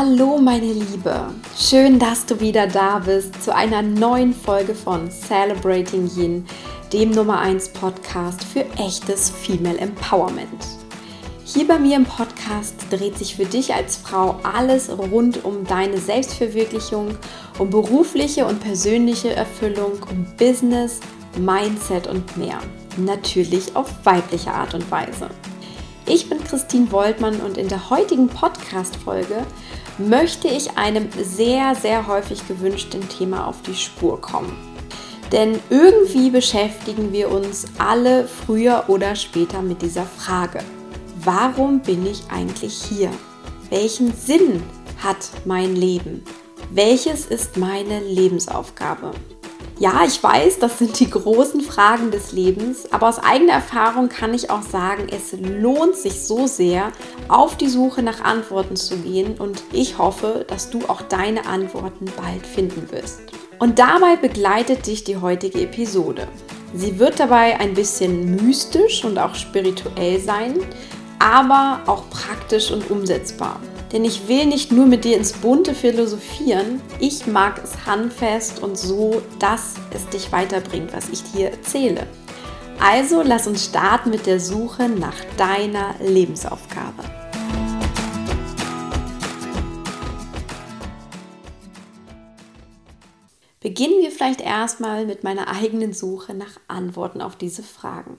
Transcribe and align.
Hallo 0.00 0.38
meine 0.38 0.72
Liebe, 0.72 1.34
schön, 1.58 1.98
dass 1.98 2.24
du 2.24 2.38
wieder 2.38 2.68
da 2.68 3.00
bist 3.00 3.42
zu 3.42 3.52
einer 3.52 3.82
neuen 3.82 4.32
Folge 4.32 4.72
von 4.72 5.10
Celebrating 5.10 6.08
Yin, 6.16 6.46
dem 6.92 7.10
Nummer 7.10 7.40
1 7.40 7.70
Podcast 7.70 8.44
für 8.44 8.64
echtes 8.78 9.28
Female 9.28 9.76
Empowerment. 9.76 10.68
Hier 11.44 11.66
bei 11.66 11.80
mir 11.80 11.96
im 11.96 12.04
Podcast 12.04 12.76
dreht 12.90 13.18
sich 13.18 13.34
für 13.34 13.44
dich 13.44 13.74
als 13.74 13.96
Frau 13.96 14.38
alles 14.44 14.88
rund 14.88 15.44
um 15.44 15.64
deine 15.64 15.98
Selbstverwirklichung, 15.98 17.18
um 17.58 17.68
berufliche 17.68 18.46
und 18.46 18.60
persönliche 18.60 19.34
Erfüllung, 19.34 19.94
um 20.08 20.24
Business, 20.36 21.00
Mindset 21.40 22.06
und 22.06 22.36
mehr. 22.36 22.60
Natürlich 22.98 23.74
auf 23.74 23.92
weibliche 24.04 24.52
Art 24.52 24.74
und 24.74 24.88
Weise. 24.92 25.28
Ich 26.08 26.28
bin 26.28 26.42
Christine 26.42 26.90
Woltmann 26.90 27.40
und 27.40 27.58
in 27.58 27.68
der 27.68 27.90
heutigen 27.90 28.28
Podcast-Folge 28.28 29.44
möchte 29.98 30.48
ich 30.48 30.76
einem 30.78 31.08
sehr, 31.22 31.74
sehr 31.74 32.06
häufig 32.06 32.46
gewünschten 32.48 33.08
Thema 33.08 33.46
auf 33.46 33.60
die 33.62 33.74
Spur 33.74 34.20
kommen. 34.20 34.56
Denn 35.32 35.58
irgendwie 35.68 36.30
beschäftigen 36.30 37.12
wir 37.12 37.30
uns 37.30 37.66
alle 37.78 38.26
früher 38.26 38.84
oder 38.88 39.14
später 39.14 39.60
mit 39.60 39.82
dieser 39.82 40.06
Frage 40.06 40.60
warum 41.24 41.80
bin 41.80 42.06
ich 42.06 42.22
eigentlich 42.30 42.74
hier? 42.82 43.10
Welchen 43.70 44.14
Sinn 44.14 44.62
hat 45.02 45.30
mein 45.44 45.76
Leben? 45.76 46.24
Welches 46.70 47.26
ist 47.26 47.56
meine 47.56 48.00
Lebensaufgabe? 48.00 49.12
Ja, 49.80 50.02
ich 50.04 50.20
weiß, 50.20 50.58
das 50.58 50.78
sind 50.78 50.98
die 50.98 51.08
großen 51.08 51.60
Fragen 51.60 52.10
des 52.10 52.32
Lebens, 52.32 52.90
aber 52.90 53.08
aus 53.08 53.20
eigener 53.20 53.52
Erfahrung 53.52 54.08
kann 54.08 54.34
ich 54.34 54.50
auch 54.50 54.62
sagen, 54.62 55.06
es 55.08 55.32
lohnt 55.40 55.94
sich 55.94 56.20
so 56.22 56.48
sehr, 56.48 56.90
auf 57.28 57.56
die 57.56 57.68
Suche 57.68 58.02
nach 58.02 58.24
Antworten 58.24 58.74
zu 58.74 58.96
gehen 58.96 59.36
und 59.38 59.62
ich 59.72 59.96
hoffe, 59.96 60.44
dass 60.48 60.70
du 60.70 60.80
auch 60.88 61.02
deine 61.02 61.46
Antworten 61.46 62.06
bald 62.16 62.44
finden 62.44 62.90
wirst. 62.90 63.20
Und 63.60 63.78
dabei 63.78 64.16
begleitet 64.16 64.84
dich 64.88 65.04
die 65.04 65.18
heutige 65.18 65.60
Episode. 65.60 66.26
Sie 66.74 66.98
wird 66.98 67.20
dabei 67.20 67.60
ein 67.60 67.74
bisschen 67.74 68.34
mystisch 68.34 69.04
und 69.04 69.16
auch 69.16 69.36
spirituell 69.36 70.18
sein, 70.18 70.58
aber 71.20 71.82
auch 71.86 72.02
praktisch 72.10 72.72
und 72.72 72.90
umsetzbar. 72.90 73.60
Denn 73.92 74.04
ich 74.04 74.28
will 74.28 74.44
nicht 74.44 74.70
nur 74.70 74.84
mit 74.84 75.04
dir 75.04 75.16
ins 75.16 75.32
Bunte 75.32 75.74
philosophieren, 75.74 76.82
ich 77.00 77.26
mag 77.26 77.58
es 77.62 77.86
handfest 77.86 78.62
und 78.62 78.76
so, 78.76 79.22
dass 79.38 79.76
es 79.94 80.06
dich 80.08 80.30
weiterbringt, 80.30 80.92
was 80.92 81.08
ich 81.08 81.22
dir 81.32 81.50
erzähle. 81.50 82.06
Also 82.80 83.22
lass 83.22 83.46
uns 83.46 83.64
starten 83.64 84.10
mit 84.10 84.26
der 84.26 84.40
Suche 84.40 84.88
nach 84.88 85.16
deiner 85.38 85.94
Lebensaufgabe. 86.00 87.02
Beginnen 93.60 94.00
wir 94.02 94.10
vielleicht 94.10 94.40
erstmal 94.40 95.06
mit 95.06 95.24
meiner 95.24 95.48
eigenen 95.48 95.92
Suche 95.92 96.34
nach 96.34 96.60
Antworten 96.68 97.20
auf 97.20 97.36
diese 97.36 97.62
Fragen. 97.62 98.18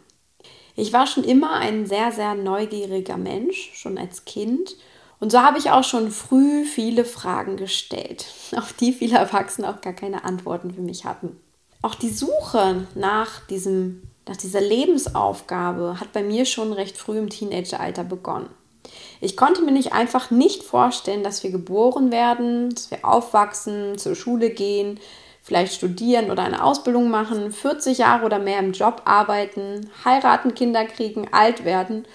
Ich 0.75 0.93
war 0.93 1.07
schon 1.07 1.23
immer 1.23 1.53
ein 1.53 1.85
sehr, 1.85 2.11
sehr 2.11 2.35
neugieriger 2.35 3.17
Mensch, 3.17 3.71
schon 3.73 3.97
als 3.97 4.25
Kind. 4.25 4.75
Und 5.19 5.31
so 5.31 5.41
habe 5.41 5.57
ich 5.57 5.71
auch 5.71 5.83
schon 5.83 6.11
früh 6.11 6.63
viele 6.63 7.03
Fragen 7.05 7.57
gestellt, 7.57 8.25
auf 8.55 8.73
die 8.73 8.93
viele 8.93 9.17
Erwachsene 9.17 9.69
auch 9.69 9.81
gar 9.81 9.93
keine 9.93 10.23
Antworten 10.23 10.73
für 10.73 10.81
mich 10.81 11.05
hatten. 11.05 11.39
Auch 11.81 11.95
die 11.95 12.09
Suche 12.09 12.87
nach, 12.95 13.45
diesem, 13.47 14.03
nach 14.27 14.37
dieser 14.37 14.61
Lebensaufgabe 14.61 15.99
hat 15.99 16.11
bei 16.11 16.23
mir 16.23 16.45
schon 16.45 16.73
recht 16.73 16.97
früh 16.97 17.17
im 17.17 17.29
Teenageralter 17.29 18.03
begonnen. 18.03 18.49
Ich 19.21 19.37
konnte 19.37 19.61
mir 19.61 19.71
nicht 19.71 19.93
einfach 19.93 20.31
nicht 20.31 20.63
vorstellen, 20.63 21.23
dass 21.23 21.43
wir 21.43 21.51
geboren 21.51 22.11
werden, 22.11 22.69
dass 22.69 22.89
wir 22.91 23.05
aufwachsen, 23.05 23.97
zur 23.97 24.15
Schule 24.15 24.49
gehen, 24.49 24.99
vielleicht 25.41 25.73
studieren 25.73 26.31
oder 26.31 26.43
eine 26.43 26.63
Ausbildung 26.63 27.09
machen, 27.09 27.51
40 27.51 27.97
Jahre 27.97 28.25
oder 28.25 28.39
mehr 28.39 28.59
im 28.59 28.71
Job 28.71 29.01
arbeiten, 29.05 29.89
heiraten, 30.05 30.53
Kinder 30.53 30.85
kriegen, 30.85 31.27
alt 31.31 31.65
werden 31.65 32.05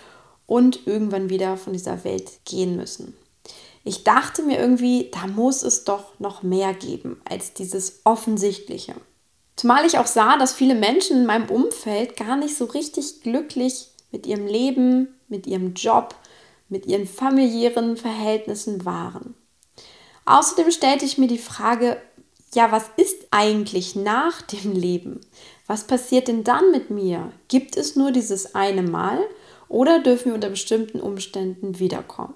und 0.46 0.86
irgendwann 0.86 1.30
wieder 1.30 1.56
von 1.56 1.72
dieser 1.72 2.04
Welt 2.04 2.30
gehen 2.44 2.76
müssen. 2.76 3.16
Ich 3.84 4.02
dachte 4.02 4.42
mir 4.42 4.58
irgendwie, 4.58 5.10
da 5.12 5.26
muss 5.26 5.62
es 5.62 5.84
doch 5.84 6.18
noch 6.18 6.42
mehr 6.42 6.72
geben 6.72 7.20
als 7.28 7.52
dieses 7.52 8.00
Offensichtliche. 8.04 8.94
Zumal 9.56 9.84
ich 9.84 9.98
auch 9.98 10.06
sah, 10.06 10.36
dass 10.36 10.54
viele 10.54 10.74
Menschen 10.74 11.18
in 11.18 11.26
meinem 11.26 11.50
Umfeld 11.50 12.16
gar 12.16 12.36
nicht 12.36 12.56
so 12.56 12.64
richtig 12.64 13.20
glücklich 13.22 13.88
mit 14.10 14.26
ihrem 14.26 14.46
Leben, 14.46 15.08
mit 15.28 15.46
ihrem 15.46 15.74
Job, 15.74 16.14
mit 16.68 16.86
ihren 16.86 17.06
familiären 17.06 17.96
Verhältnissen 17.96 18.84
waren. 18.84 19.34
Außerdem 20.24 20.70
stellte 20.70 21.04
ich 21.04 21.18
mir 21.18 21.28
die 21.28 21.38
Frage, 21.38 22.00
ja, 22.54 22.72
was 22.72 22.84
ist 22.96 23.26
eigentlich 23.30 23.96
nach 23.96 24.40
dem 24.42 24.72
Leben? 24.72 25.20
Was 25.66 25.86
passiert 25.86 26.28
denn 26.28 26.44
dann 26.44 26.70
mit 26.70 26.90
mir? 26.90 27.32
Gibt 27.48 27.76
es 27.76 27.96
nur 27.96 28.12
dieses 28.12 28.54
eine 28.54 28.82
Mal 28.82 29.18
oder 29.68 30.00
dürfen 30.00 30.26
wir 30.26 30.34
unter 30.34 30.50
bestimmten 30.50 31.00
Umständen 31.00 31.78
wiederkommen? 31.78 32.34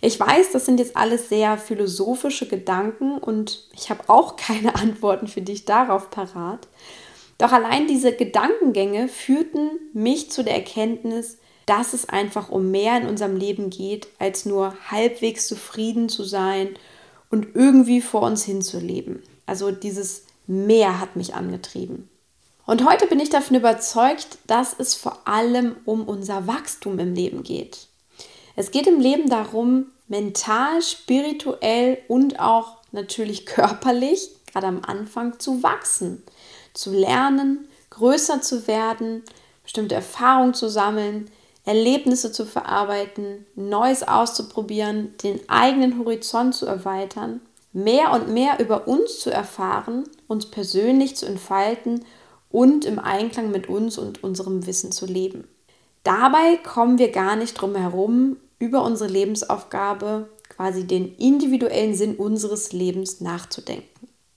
Ich 0.00 0.20
weiß, 0.20 0.52
das 0.52 0.66
sind 0.66 0.78
jetzt 0.78 0.96
alles 0.96 1.30
sehr 1.30 1.56
philosophische 1.56 2.46
Gedanken 2.46 3.18
und 3.18 3.68
ich 3.72 3.90
habe 3.90 4.08
auch 4.08 4.36
keine 4.36 4.74
Antworten 4.74 5.28
für 5.28 5.42
dich 5.42 5.64
darauf 5.64 6.10
parat. 6.10 6.68
Doch 7.38 7.52
allein 7.52 7.86
diese 7.86 8.12
Gedankengänge 8.12 9.08
führten 9.08 9.70
mich 9.92 10.30
zu 10.30 10.44
der 10.44 10.54
Erkenntnis, 10.54 11.38
dass 11.66 11.94
es 11.94 12.08
einfach 12.08 12.50
um 12.50 12.70
mehr 12.70 13.00
in 13.00 13.08
unserem 13.08 13.36
Leben 13.36 13.70
geht, 13.70 14.08
als 14.18 14.44
nur 14.44 14.74
halbwegs 14.90 15.46
zufrieden 15.46 16.08
zu 16.08 16.22
sein 16.22 16.76
und 17.30 17.54
irgendwie 17.54 18.00
vor 18.00 18.22
uns 18.22 18.44
hinzuleben. 18.44 19.22
Also 19.46 19.70
dieses 19.70 20.26
Mehr 20.46 21.00
hat 21.00 21.16
mich 21.16 21.34
angetrieben. 21.34 22.08
Und 22.66 22.88
heute 22.88 23.06
bin 23.06 23.20
ich 23.20 23.28
davon 23.28 23.56
überzeugt, 23.56 24.38
dass 24.46 24.74
es 24.78 24.94
vor 24.94 25.18
allem 25.26 25.76
um 25.84 26.08
unser 26.08 26.46
Wachstum 26.46 26.98
im 26.98 27.14
Leben 27.14 27.42
geht. 27.42 27.88
Es 28.56 28.70
geht 28.70 28.86
im 28.86 29.00
Leben 29.00 29.28
darum, 29.28 29.86
mental, 30.08 30.80
spirituell 30.80 31.98
und 32.08 32.40
auch 32.40 32.78
natürlich 32.92 33.44
körperlich, 33.46 34.30
gerade 34.50 34.66
am 34.66 34.80
Anfang, 34.86 35.38
zu 35.38 35.62
wachsen, 35.62 36.22
zu 36.72 36.92
lernen, 36.92 37.68
größer 37.90 38.40
zu 38.40 38.66
werden, 38.66 39.22
bestimmte 39.62 39.94
Erfahrungen 39.94 40.54
zu 40.54 40.68
sammeln, 40.68 41.30
Erlebnisse 41.66 42.32
zu 42.32 42.44
verarbeiten, 42.44 43.46
Neues 43.56 44.06
auszuprobieren, 44.06 45.14
den 45.22 45.40
eigenen 45.48 45.98
Horizont 45.98 46.54
zu 46.54 46.66
erweitern, 46.66 47.40
mehr 47.72 48.12
und 48.12 48.28
mehr 48.28 48.60
über 48.60 48.86
uns 48.86 49.18
zu 49.18 49.30
erfahren, 49.30 50.04
uns 50.28 50.50
persönlich 50.50 51.16
zu 51.16 51.26
entfalten 51.26 52.04
und 52.54 52.84
im 52.84 53.00
Einklang 53.00 53.50
mit 53.50 53.68
uns 53.68 53.98
und 53.98 54.22
unserem 54.22 54.64
Wissen 54.68 54.92
zu 54.92 55.06
leben. 55.06 55.48
Dabei 56.04 56.56
kommen 56.58 56.98
wir 56.98 57.10
gar 57.10 57.34
nicht 57.34 57.54
drum 57.54 57.74
herum, 57.74 58.36
über 58.60 58.84
unsere 58.84 59.10
Lebensaufgabe, 59.10 60.28
quasi 60.48 60.86
den 60.86 61.16
individuellen 61.16 61.96
Sinn 61.96 62.14
unseres 62.14 62.72
Lebens 62.72 63.20
nachzudenken. 63.20 63.88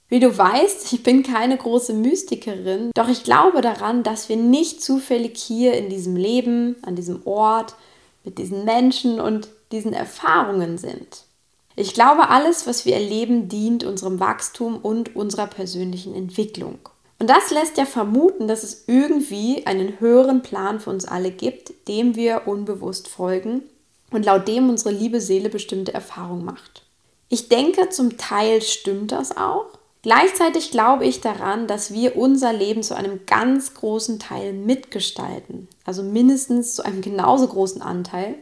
Wie 0.10 0.20
du 0.20 0.36
weißt, 0.36 0.92
ich 0.92 1.04
bin 1.04 1.22
keine 1.22 1.58
große 1.58 1.94
Mystikerin, 1.94 2.90
doch 2.96 3.08
ich 3.08 3.24
glaube 3.24 3.62
daran, 3.62 4.02
dass 4.02 4.30
wir 4.30 4.38
nicht 4.38 4.82
zufällig 4.82 5.38
hier 5.38 5.74
in 5.74 5.90
diesem 5.90 6.16
Leben, 6.16 6.76
an 6.82 6.96
diesem 6.96 7.22
Ort, 7.28 7.76
mit 8.24 8.40
diesen 8.40 8.66
Menschen 8.66 9.22
und 9.22 9.48
diesen 9.72 9.94
Erfahrungen 9.94 10.80
sind. 10.80 11.26
Ich 11.76 11.94
glaube, 11.94 12.30
alles, 12.30 12.66
was 12.66 12.84
wir 12.84 12.96
erleben, 12.96 13.48
dient 13.48 13.84
unserem 13.84 14.20
Wachstum 14.20 14.78
und 14.78 15.16
unserer 15.16 15.46
persönlichen 15.46 16.16
Entwicklung. 16.16 16.80
Und 17.20 17.30
das 17.30 17.50
lässt 17.52 17.78
ja 17.78 17.86
vermuten, 17.86 18.48
dass 18.48 18.64
es 18.64 18.84
irgendwie 18.88 19.66
einen 19.66 20.00
höheren 20.00 20.44
Plan 20.44 20.80
für 20.80 20.92
uns 20.92 21.06
alle 21.06 21.32
gibt, 21.32 21.88
dem 21.88 22.16
wir 22.16 22.44
unbewusst 22.46 23.08
folgen 23.08 23.64
und 24.12 24.26
laut 24.26 24.48
dem 24.48 24.70
unsere 24.70 24.92
liebe 24.92 25.20
Seele 25.20 25.50
bestimmte 25.50 25.94
Erfahrungen 25.94 26.46
macht. 26.46 26.84
Ich 27.30 27.50
denke, 27.50 27.90
zum 27.90 28.18
Teil 28.18 28.62
stimmt 28.62 29.12
das 29.12 29.36
auch. 29.36 29.66
Gleichzeitig 30.04 30.72
glaube 30.72 31.06
ich 31.06 31.20
daran, 31.20 31.68
dass 31.68 31.92
wir 31.92 32.16
unser 32.16 32.54
Leben 32.54 32.84
zu 32.84 32.96
einem 32.96 33.26
ganz 33.26 33.74
großen 33.74 34.20
Teil 34.20 34.54
mitgestalten, 34.54 35.68
also 35.86 36.04
mindestens 36.04 36.76
zu 36.76 36.86
einem 36.86 37.02
genauso 37.02 37.48
großen 37.48 37.82
Anteil 37.82 38.36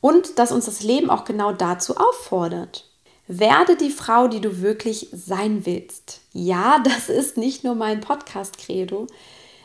und 0.00 0.38
dass 0.38 0.52
uns 0.52 0.66
das 0.66 0.82
Leben 0.82 1.10
auch 1.10 1.24
genau 1.24 1.52
dazu 1.52 1.96
auffordert. 1.96 2.91
Werde 3.38 3.76
die 3.76 3.90
Frau, 3.90 4.28
die 4.28 4.40
du 4.40 4.60
wirklich 4.60 5.08
sein 5.12 5.64
willst. 5.64 6.20
Ja, 6.32 6.78
das 6.84 7.08
ist 7.08 7.36
nicht 7.36 7.64
nur 7.64 7.74
mein 7.74 8.00
Podcast-Credo, 8.00 9.06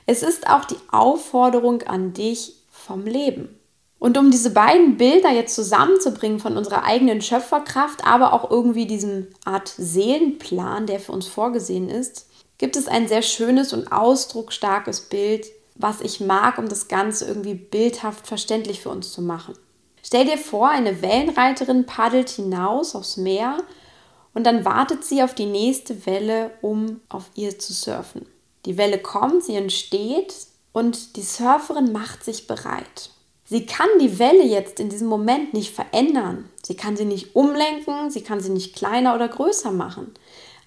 es 0.05 0.23
ist 0.23 0.47
auch 0.47 0.63
die 0.65 0.77
Aufforderung 0.89 1.83
an 1.83 2.13
dich 2.13 2.55
vom 2.71 3.05
Leben. 3.05 3.49
Und 3.99 4.17
um 4.17 4.31
diese 4.31 4.51
beiden 4.51 4.95
Bilder 4.97 5.31
jetzt 5.31 5.55
zusammenzubringen 5.55 6.39
von 6.39 6.55
unserer 6.55 6.83
eigenen 6.83 7.21
Schöpferkraft, 7.21 8.05
aber 8.05 8.31
auch 8.31 8.49
irgendwie 8.49 8.85
diesem 8.85 9.27
Art 9.43 9.73
Seelenplan, 9.75 10.85
der 10.85 10.99
für 10.99 11.11
uns 11.11 11.27
vorgesehen 11.27 11.89
ist, 11.89 12.27
gibt 12.57 12.75
es 12.75 12.87
ein 12.87 13.07
sehr 13.07 13.21
schönes 13.21 13.73
und 13.73 13.91
ausdrucksstarkes 13.91 15.01
Bild, 15.01 15.47
was 15.75 16.01
ich 16.01 16.19
mag, 16.19 16.57
um 16.57 16.69
das 16.69 16.87
Ganze 16.87 17.25
irgendwie 17.25 17.55
bildhaft 17.55 18.27
verständlich 18.27 18.81
für 18.81 18.89
uns 18.89 19.11
zu 19.11 19.21
machen. 19.21 19.55
Stell 20.07 20.23
dir 20.23 20.37
vor, 20.37 20.69
eine 20.69 21.01
Wellenreiterin 21.01 21.85
paddelt 21.85 22.29
hinaus 22.29 22.95
aufs 22.95 23.17
Meer 23.17 23.57
und 24.33 24.45
dann 24.45 24.63
wartet 24.63 25.03
sie 25.03 25.21
auf 25.21 25.35
die 25.35 25.45
nächste 25.45 26.05
Welle, 26.05 26.51
um 26.61 27.01
auf 27.09 27.25
ihr 27.35 27.59
zu 27.59 27.73
surfen. 27.73 28.25
Die 28.65 28.77
Welle 28.77 28.99
kommt, 28.99 29.43
sie 29.43 29.55
entsteht 29.55 30.33
und 30.71 31.17
die 31.17 31.23
Surferin 31.23 31.91
macht 31.91 32.23
sich 32.23 32.47
bereit. 32.47 33.09
Sie 33.43 33.65
kann 33.65 33.89
die 33.99 34.17
Welle 34.17 34.45
jetzt 34.45 34.79
in 34.79 34.87
diesem 34.87 35.09
Moment 35.09 35.53
nicht 35.53 35.75
verändern. 35.75 36.49
Sie 36.63 36.77
kann 36.77 36.95
sie 36.95 37.03
nicht 37.03 37.35
umlenken, 37.35 38.09
sie 38.09 38.21
kann 38.21 38.39
sie 38.39 38.51
nicht 38.51 38.77
kleiner 38.77 39.13
oder 39.13 39.27
größer 39.27 39.73
machen. 39.73 40.13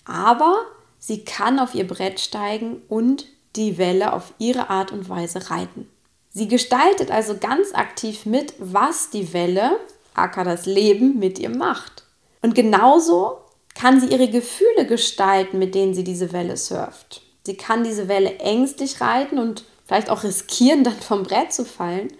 Aber 0.04 0.54
sie 0.98 1.24
kann 1.24 1.58
auf 1.58 1.74
ihr 1.74 1.86
Brett 1.86 2.20
steigen 2.20 2.82
und 2.90 3.24
die 3.56 3.78
Welle 3.78 4.12
auf 4.12 4.34
ihre 4.36 4.68
Art 4.68 4.92
und 4.92 5.08
Weise 5.08 5.48
reiten. 5.48 5.88
Sie 6.32 6.46
gestaltet 6.46 7.10
also 7.10 7.36
ganz 7.36 7.74
aktiv 7.74 8.24
mit, 8.24 8.54
was 8.58 9.10
die 9.10 9.32
Welle, 9.32 9.78
aka 10.14 10.44
das 10.44 10.64
Leben, 10.64 11.18
mit 11.18 11.38
ihr 11.38 11.50
macht. 11.50 12.04
Und 12.40 12.54
genauso 12.54 13.38
kann 13.74 14.00
sie 14.00 14.06
ihre 14.06 14.28
Gefühle 14.28 14.86
gestalten, 14.86 15.58
mit 15.58 15.74
denen 15.74 15.94
sie 15.94 16.04
diese 16.04 16.32
Welle 16.32 16.56
surft. 16.56 17.22
Sie 17.44 17.56
kann 17.56 17.82
diese 17.82 18.08
Welle 18.08 18.38
ängstlich 18.38 19.00
reiten 19.00 19.38
und 19.38 19.64
vielleicht 19.86 20.10
auch 20.10 20.22
riskieren, 20.22 20.84
dann 20.84 20.94
vom 20.94 21.24
Brett 21.24 21.52
zu 21.52 21.64
fallen. 21.64 22.12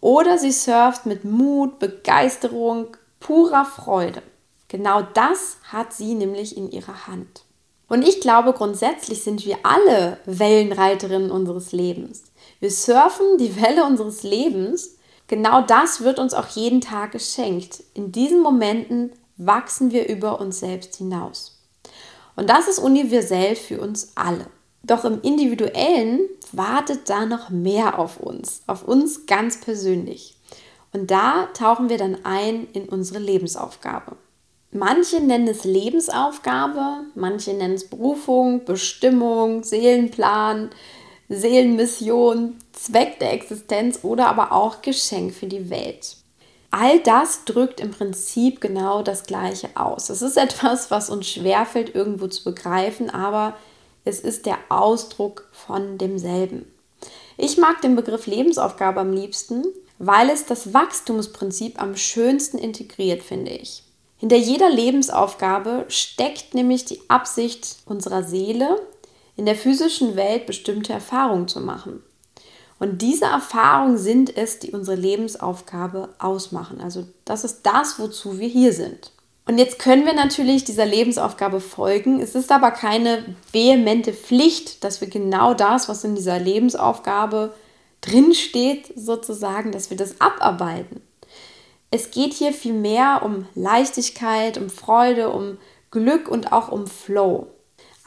Oder 0.00 0.38
sie 0.38 0.52
surft 0.52 1.06
mit 1.06 1.24
Mut, 1.24 1.78
Begeisterung, 1.78 2.96
purer 3.18 3.64
Freude. 3.64 4.22
Genau 4.68 5.02
das 5.02 5.56
hat 5.64 5.92
sie 5.92 6.14
nämlich 6.14 6.56
in 6.56 6.70
ihrer 6.70 7.08
Hand. 7.08 7.42
Und 7.88 8.06
ich 8.06 8.20
glaube, 8.20 8.52
grundsätzlich 8.52 9.24
sind 9.24 9.44
wir 9.44 9.58
alle 9.64 10.18
Wellenreiterinnen 10.24 11.32
unseres 11.32 11.72
Lebens. 11.72 12.22
Wir 12.60 12.70
surfen 12.70 13.38
die 13.38 13.60
Welle 13.60 13.84
unseres 13.84 14.22
Lebens. 14.22 14.96
Genau 15.26 15.62
das 15.62 16.02
wird 16.02 16.18
uns 16.18 16.34
auch 16.34 16.48
jeden 16.48 16.80
Tag 16.80 17.12
geschenkt. 17.12 17.82
In 17.94 18.12
diesen 18.12 18.42
Momenten 18.42 19.12
wachsen 19.38 19.90
wir 19.90 20.08
über 20.08 20.40
uns 20.40 20.60
selbst 20.60 20.96
hinaus. 20.96 21.58
Und 22.36 22.50
das 22.50 22.68
ist 22.68 22.78
universell 22.78 23.56
für 23.56 23.80
uns 23.80 24.12
alle. 24.14 24.46
Doch 24.82 25.04
im 25.04 25.20
individuellen 25.22 26.20
wartet 26.52 27.08
da 27.08 27.26
noch 27.26 27.50
mehr 27.50 27.98
auf 27.98 28.18
uns, 28.18 28.62
auf 28.66 28.86
uns 28.86 29.26
ganz 29.26 29.60
persönlich. 29.60 30.36
Und 30.92 31.10
da 31.10 31.46
tauchen 31.54 31.88
wir 31.88 31.98
dann 31.98 32.24
ein 32.24 32.66
in 32.72 32.88
unsere 32.88 33.20
Lebensaufgabe. 33.20 34.16
Manche 34.72 35.20
nennen 35.20 35.48
es 35.48 35.64
Lebensaufgabe, 35.64 37.04
manche 37.14 37.54
nennen 37.54 37.74
es 37.74 37.88
Berufung, 37.88 38.64
Bestimmung, 38.64 39.64
Seelenplan, 39.64 40.70
Seelenmission, 41.32 42.58
Zweck 42.72 43.20
der 43.20 43.32
Existenz 43.32 44.00
oder 44.02 44.26
aber 44.26 44.50
auch 44.50 44.82
Geschenk 44.82 45.32
für 45.32 45.46
die 45.46 45.70
Welt. 45.70 46.16
All 46.72 46.98
das 47.00 47.44
drückt 47.44 47.78
im 47.80 47.92
Prinzip 47.92 48.60
genau 48.60 49.02
das 49.02 49.24
Gleiche 49.24 49.70
aus. 49.74 50.10
Es 50.10 50.22
ist 50.22 50.36
etwas, 50.36 50.90
was 50.90 51.08
uns 51.08 51.28
schwerfällt 51.28 51.94
irgendwo 51.94 52.26
zu 52.26 52.42
begreifen, 52.42 53.10
aber 53.10 53.54
es 54.04 54.18
ist 54.18 54.44
der 54.44 54.58
Ausdruck 54.70 55.48
von 55.52 55.98
demselben. 55.98 56.70
Ich 57.36 57.58
mag 57.58 57.80
den 57.80 57.94
Begriff 57.94 58.26
Lebensaufgabe 58.26 59.00
am 59.00 59.12
liebsten, 59.12 59.64
weil 59.98 60.30
es 60.30 60.46
das 60.46 60.74
Wachstumsprinzip 60.74 61.80
am 61.80 61.96
schönsten 61.96 62.58
integriert, 62.58 63.22
finde 63.22 63.52
ich. 63.52 63.84
Hinter 64.16 64.36
jeder 64.36 64.68
Lebensaufgabe 64.68 65.84
steckt 65.88 66.54
nämlich 66.54 66.86
die 66.86 67.00
Absicht 67.08 67.76
unserer 67.86 68.24
Seele, 68.24 68.80
in 69.40 69.46
der 69.46 69.56
physischen 69.56 70.16
Welt 70.16 70.44
bestimmte 70.44 70.92
Erfahrungen 70.92 71.48
zu 71.48 71.60
machen. 71.60 72.02
Und 72.78 73.00
diese 73.00 73.24
Erfahrungen 73.24 73.96
sind 73.96 74.36
es, 74.36 74.58
die 74.58 74.72
unsere 74.72 74.98
Lebensaufgabe 74.98 76.10
ausmachen. 76.18 76.78
Also 76.82 77.06
das 77.24 77.44
ist 77.44 77.62
das, 77.62 77.98
wozu 77.98 78.38
wir 78.38 78.48
hier 78.48 78.74
sind. 78.74 79.12
Und 79.46 79.56
jetzt 79.56 79.78
können 79.78 80.04
wir 80.04 80.12
natürlich 80.12 80.64
dieser 80.64 80.84
Lebensaufgabe 80.84 81.60
folgen. 81.60 82.20
Es 82.20 82.34
ist 82.34 82.52
aber 82.52 82.70
keine 82.70 83.34
vehemente 83.50 84.12
Pflicht, 84.12 84.84
dass 84.84 85.00
wir 85.00 85.08
genau 85.08 85.54
das, 85.54 85.88
was 85.88 86.04
in 86.04 86.14
dieser 86.14 86.38
Lebensaufgabe 86.38 87.54
drinsteht, 88.02 88.92
sozusagen, 88.94 89.72
dass 89.72 89.88
wir 89.88 89.96
das 89.96 90.20
abarbeiten. 90.20 91.00
Es 91.90 92.10
geht 92.10 92.34
hier 92.34 92.52
vielmehr 92.52 93.22
um 93.24 93.46
Leichtigkeit, 93.54 94.58
um 94.58 94.68
Freude, 94.68 95.30
um 95.30 95.56
Glück 95.90 96.28
und 96.28 96.52
auch 96.52 96.70
um 96.70 96.86
Flow. 96.86 97.46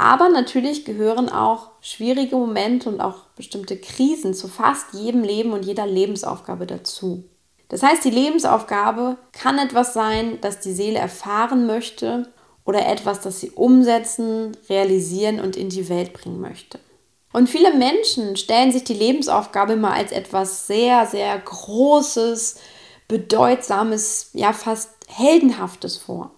Aber 0.04 0.28
natürlich 0.28 0.84
gehören 0.84 1.30
auch 1.30 1.70
schwierige 1.80 2.36
Momente 2.36 2.90
und 2.90 3.00
auch 3.00 3.20
bestimmte 3.38 3.78
Krisen 3.78 4.34
zu 4.34 4.50
fast 4.50 4.94
jedem 4.94 5.24
Leben 5.24 5.54
und 5.54 5.64
jeder 5.64 5.88
Lebensaufgabe 5.88 6.68
dazu. 6.68 7.24
Das 7.70 7.84
heißt, 7.84 8.04
die 8.04 8.10
Lebensaufgabe 8.10 9.16
kann 9.32 9.58
etwas 9.60 9.94
sein, 9.94 10.40
das 10.42 10.60
die 10.60 10.74
Seele 10.74 11.00
erfahren 11.00 11.68
möchte 11.68 12.28
oder 12.66 12.86
etwas, 12.86 13.22
das 13.22 13.40
sie 13.40 13.52
umsetzen, 13.52 14.58
realisieren 14.68 15.40
und 15.40 15.56
in 15.56 15.70
die 15.70 15.88
Welt 15.88 16.12
bringen 16.12 16.42
möchte. 16.42 16.82
Und 17.32 17.48
viele 17.48 17.74
Menschen 17.74 18.36
stellen 18.36 18.74
sich 18.74 18.84
die 18.84 18.96
Lebensaufgabe 18.96 19.72
immer 19.72 19.94
als 19.94 20.12
etwas 20.12 20.68
sehr, 20.68 21.06
sehr 21.06 21.40
Großes, 21.40 22.58
Bedeutsames, 23.08 24.32
ja 24.34 24.52
fast 24.52 24.90
Heldenhaftes 25.08 25.96
vor. 25.96 26.32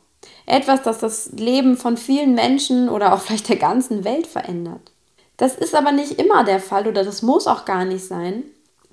Etwas, 0.46 0.84
das 0.84 1.00
das 1.00 1.32
Leben 1.34 1.78
von 1.78 1.98
vielen 1.98 2.36
Menschen 2.36 2.90
oder 2.90 3.14
auch 3.14 3.22
vielleicht 3.22 3.50
der 3.50 3.56
ganzen 3.56 4.04
Welt 4.04 4.28
verändert. 4.28 4.92
Das 5.38 5.56
ist 5.56 5.76
aber 5.76 5.92
nicht 5.92 6.20
immer 6.20 6.44
der 6.44 6.60
Fall 6.60 6.88
oder 6.88 7.04
das 7.04 7.22
muss 7.22 7.48
auch 7.48 7.66
gar 7.66 7.86
nicht 7.86 8.06
sein, 8.06 8.44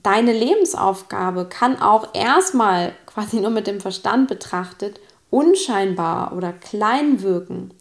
deine 0.02 0.32
Lebensaufgabe 0.32 1.46
kann 1.48 1.80
auch 1.80 2.14
erstmal 2.14 2.94
quasi 3.06 3.40
nur 3.40 3.50
mit 3.50 3.66
dem 3.66 3.80
Verstand 3.80 4.28
betrachtet 4.28 5.00
unscheinbar 5.30 6.36
oder 6.36 6.52
klein 6.52 7.22
wirken. 7.22 7.72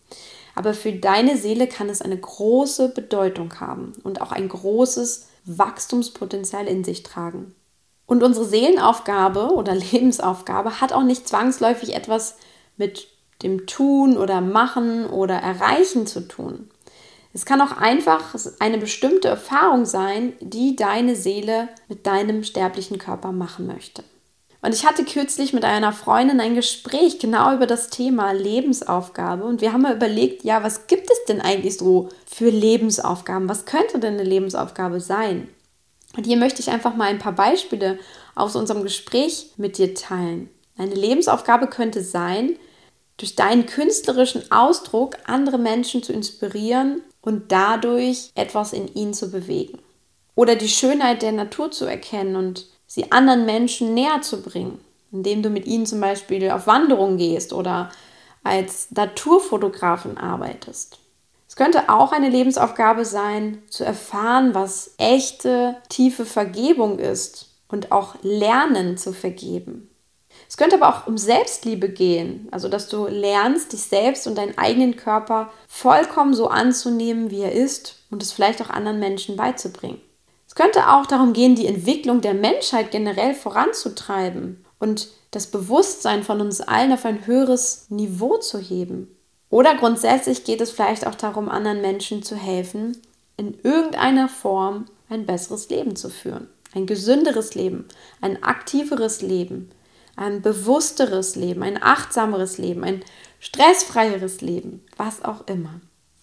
Aber 0.56 0.74
für 0.74 0.94
deine 0.94 1.38
Seele 1.38 1.68
kann 1.68 1.90
es 1.90 2.02
eine 2.02 2.18
große 2.18 2.90
Bedeutung 2.90 3.60
haben 3.60 3.94
und 4.04 4.22
auch 4.22 4.32
ein 4.32 4.48
großes 4.48 5.28
Wachstumspotenzial 5.46 6.68
in 6.68 6.84
sich 6.84 7.04
tragen. 7.04 7.56
Und 8.06 8.24
unsere 8.24 8.46
Seelenaufgabe 8.46 9.52
oder 9.52 9.76
Lebensaufgabe 9.92 10.82
hat 10.82 10.94
auch 10.94 11.04
nicht 11.04 11.28
zwangsläufig 11.28 11.96
etwas 11.96 12.36
mit 12.78 13.08
dem 13.44 13.66
Tun 13.66 14.18
oder 14.18 14.42
Machen 14.42 15.06
oder 15.08 15.36
Erreichen 15.36 16.08
zu 16.08 16.28
tun. 16.28 16.70
Es 17.34 17.46
kann 17.46 17.62
auch 17.62 17.78
einfach 17.78 18.36
eine 18.60 18.78
bestimmte 18.78 19.30
Erfahrung 19.30 19.86
sein, 19.86 20.34
die 20.42 20.76
deine 20.76 21.16
Seele 21.16 21.70
mit 21.88 22.06
deinem 22.06 22.44
sterblichen 22.44 22.98
Körper 22.98 23.32
machen 23.32 23.68
möchte. 23.68 24.04
Und 24.62 24.76
ich 24.76 24.86
hatte 24.86 25.04
kürzlich 25.06 25.54
mit 25.54 25.66
einer 25.66 25.92
Freundin 25.92 26.40
ein 26.40 26.54
Gespräch 26.54 27.18
genau 27.18 27.56
über 27.56 27.66
das 27.66 27.90
Thema 27.90 28.32
Lebensaufgabe 28.32 29.44
und 29.44 29.62
wir 29.62 29.74
haben 29.74 29.82
mal 29.82 29.96
überlegt, 29.96 30.44
ja, 30.44 30.62
was 30.62 30.86
gibt 30.86 31.10
es 31.10 31.26
denn 31.26 31.42
eigentlich 31.42 31.78
so 31.78 32.10
für 32.28 32.50
Lebensaufgaben? 32.50 33.50
Was 33.50 33.66
könnte 33.66 33.98
denn 33.98 34.16
eine 34.16 34.24
Lebensaufgabe 34.24 35.00
sein? 35.00 35.48
Und 36.16 36.26
hier 36.26 36.38
möchte 36.38 36.62
ich 36.62 36.70
einfach 36.70 36.96
mal 36.96 37.08
ein 37.08 37.20
paar 37.20 37.32
Beispiele 37.32 37.98
aus 38.36 38.56
unserem 38.56 38.84
Gespräch 38.84 39.52
mit 39.58 39.80
dir 39.80 39.96
teilen. 39.96 40.50
Eine 40.78 40.94
Lebensaufgabe 40.94 41.68
könnte 41.68 42.04
sein, 42.04 42.56
durch 43.22 43.36
deinen 43.36 43.68
künstlerischen 43.68 44.52
Ausdruck 44.52 45.18
andere 45.26 45.60
Menschen 45.60 46.02
zu 46.02 46.12
inspirieren 46.12 47.04
und 47.22 47.52
dadurch 47.52 48.32
etwas 48.34 48.74
in 48.74 48.92
ihnen 48.96 49.14
zu 49.14 49.30
bewegen. 49.30 49.78
Oder 50.34 50.56
die 50.56 50.70
Schönheit 50.70 51.22
der 51.22 51.32
Natur 51.32 51.70
zu 51.70 51.86
erkennen 51.86 52.36
und 52.36 52.66
sie 52.88 53.12
anderen 53.12 53.46
Menschen 53.46 53.94
näher 53.94 54.22
zu 54.22 54.42
bringen, 54.42 54.80
indem 55.12 55.44
du 55.44 55.50
mit 55.50 55.68
ihnen 55.68 55.86
zum 55.86 56.02
Beispiel 56.02 56.50
auf 56.50 56.66
Wanderung 56.66 57.18
gehst 57.18 57.54
oder 57.54 57.92
als 58.44 58.90
Naturfotografin 58.92 60.18
arbeitest. 60.18 60.98
Es 61.48 61.56
könnte 61.56 61.90
auch 61.90 62.12
eine 62.12 62.30
Lebensaufgabe 62.30 63.06
sein, 63.06 63.62
zu 63.70 63.84
erfahren, 63.84 64.56
was 64.56 64.96
echte, 64.98 65.76
tiefe 65.90 66.26
Vergebung 66.26 66.98
ist 66.98 67.50
und 67.68 67.92
auch 67.92 68.16
lernen 68.24 68.98
zu 68.98 69.14
vergeben. 69.14 69.91
Es 70.52 70.58
könnte 70.58 70.76
aber 70.76 70.90
auch 70.90 71.08
um 71.08 71.18
Selbstliebe 71.18 71.88
gehen, 71.88 72.50
also 72.52 72.68
dass 72.68 72.90
du 72.90 73.08
lernst, 73.08 73.72
dich 73.72 73.84
selbst 73.84 74.28
und 74.28 74.38
deinen 74.38 74.58
eigenen 74.58 74.98
Körper 74.98 75.50
vollkommen 75.70 76.34
so 76.34 76.50
anzunehmen, 76.50 77.32
wie 77.32 77.40
er 77.40 77.54
ist 77.54 78.04
und 78.12 78.22
es 78.22 78.34
vielleicht 78.34 78.62
auch 78.62 78.70
anderen 78.70 79.00
Menschen 79.00 79.38
beizubringen. 79.38 80.02
Es 80.46 80.56
könnte 80.56 80.90
auch 80.90 81.06
darum 81.06 81.32
gehen, 81.32 81.56
die 81.56 81.68
Entwicklung 81.68 82.20
der 82.20 82.34
Menschheit 82.34 82.92
generell 82.92 83.34
voranzutreiben 83.34 84.66
und 84.78 85.08
das 85.32 85.48
Bewusstsein 85.48 86.22
von 86.22 86.42
uns 86.42 86.60
allen 86.60 86.92
auf 86.92 87.06
ein 87.06 87.26
höheres 87.26 87.86
Niveau 87.88 88.36
zu 88.36 88.60
heben. 88.60 89.08
Oder 89.50 89.76
grundsätzlich 89.76 90.44
geht 90.44 90.60
es 90.60 90.72
vielleicht 90.72 91.08
auch 91.08 91.16
darum, 91.16 91.48
anderen 91.48 91.80
Menschen 91.80 92.24
zu 92.24 92.36
helfen, 92.36 92.98
in 93.38 93.58
irgendeiner 93.64 94.28
Form 94.28 94.88
ein 95.08 95.26
besseres 95.26 95.70
Leben 95.70 95.96
zu 95.96 96.10
führen. 96.10 96.50
Ein 96.74 96.88
gesünderes 96.88 97.56
Leben, 97.56 97.88
ein 98.20 98.44
aktiveres 98.44 99.22
Leben, 99.22 99.72
ein 100.22 100.42
bewussteres 100.42 101.36
Leben, 101.36 101.64
ein 101.64 101.82
achtsameres 101.82 102.58
Leben, 102.58 102.84
ein 102.84 103.04
stressfreieres 103.40 104.42
Leben, 104.42 104.86
was 104.98 105.24
auch 105.24 105.48
immer. 105.48 105.82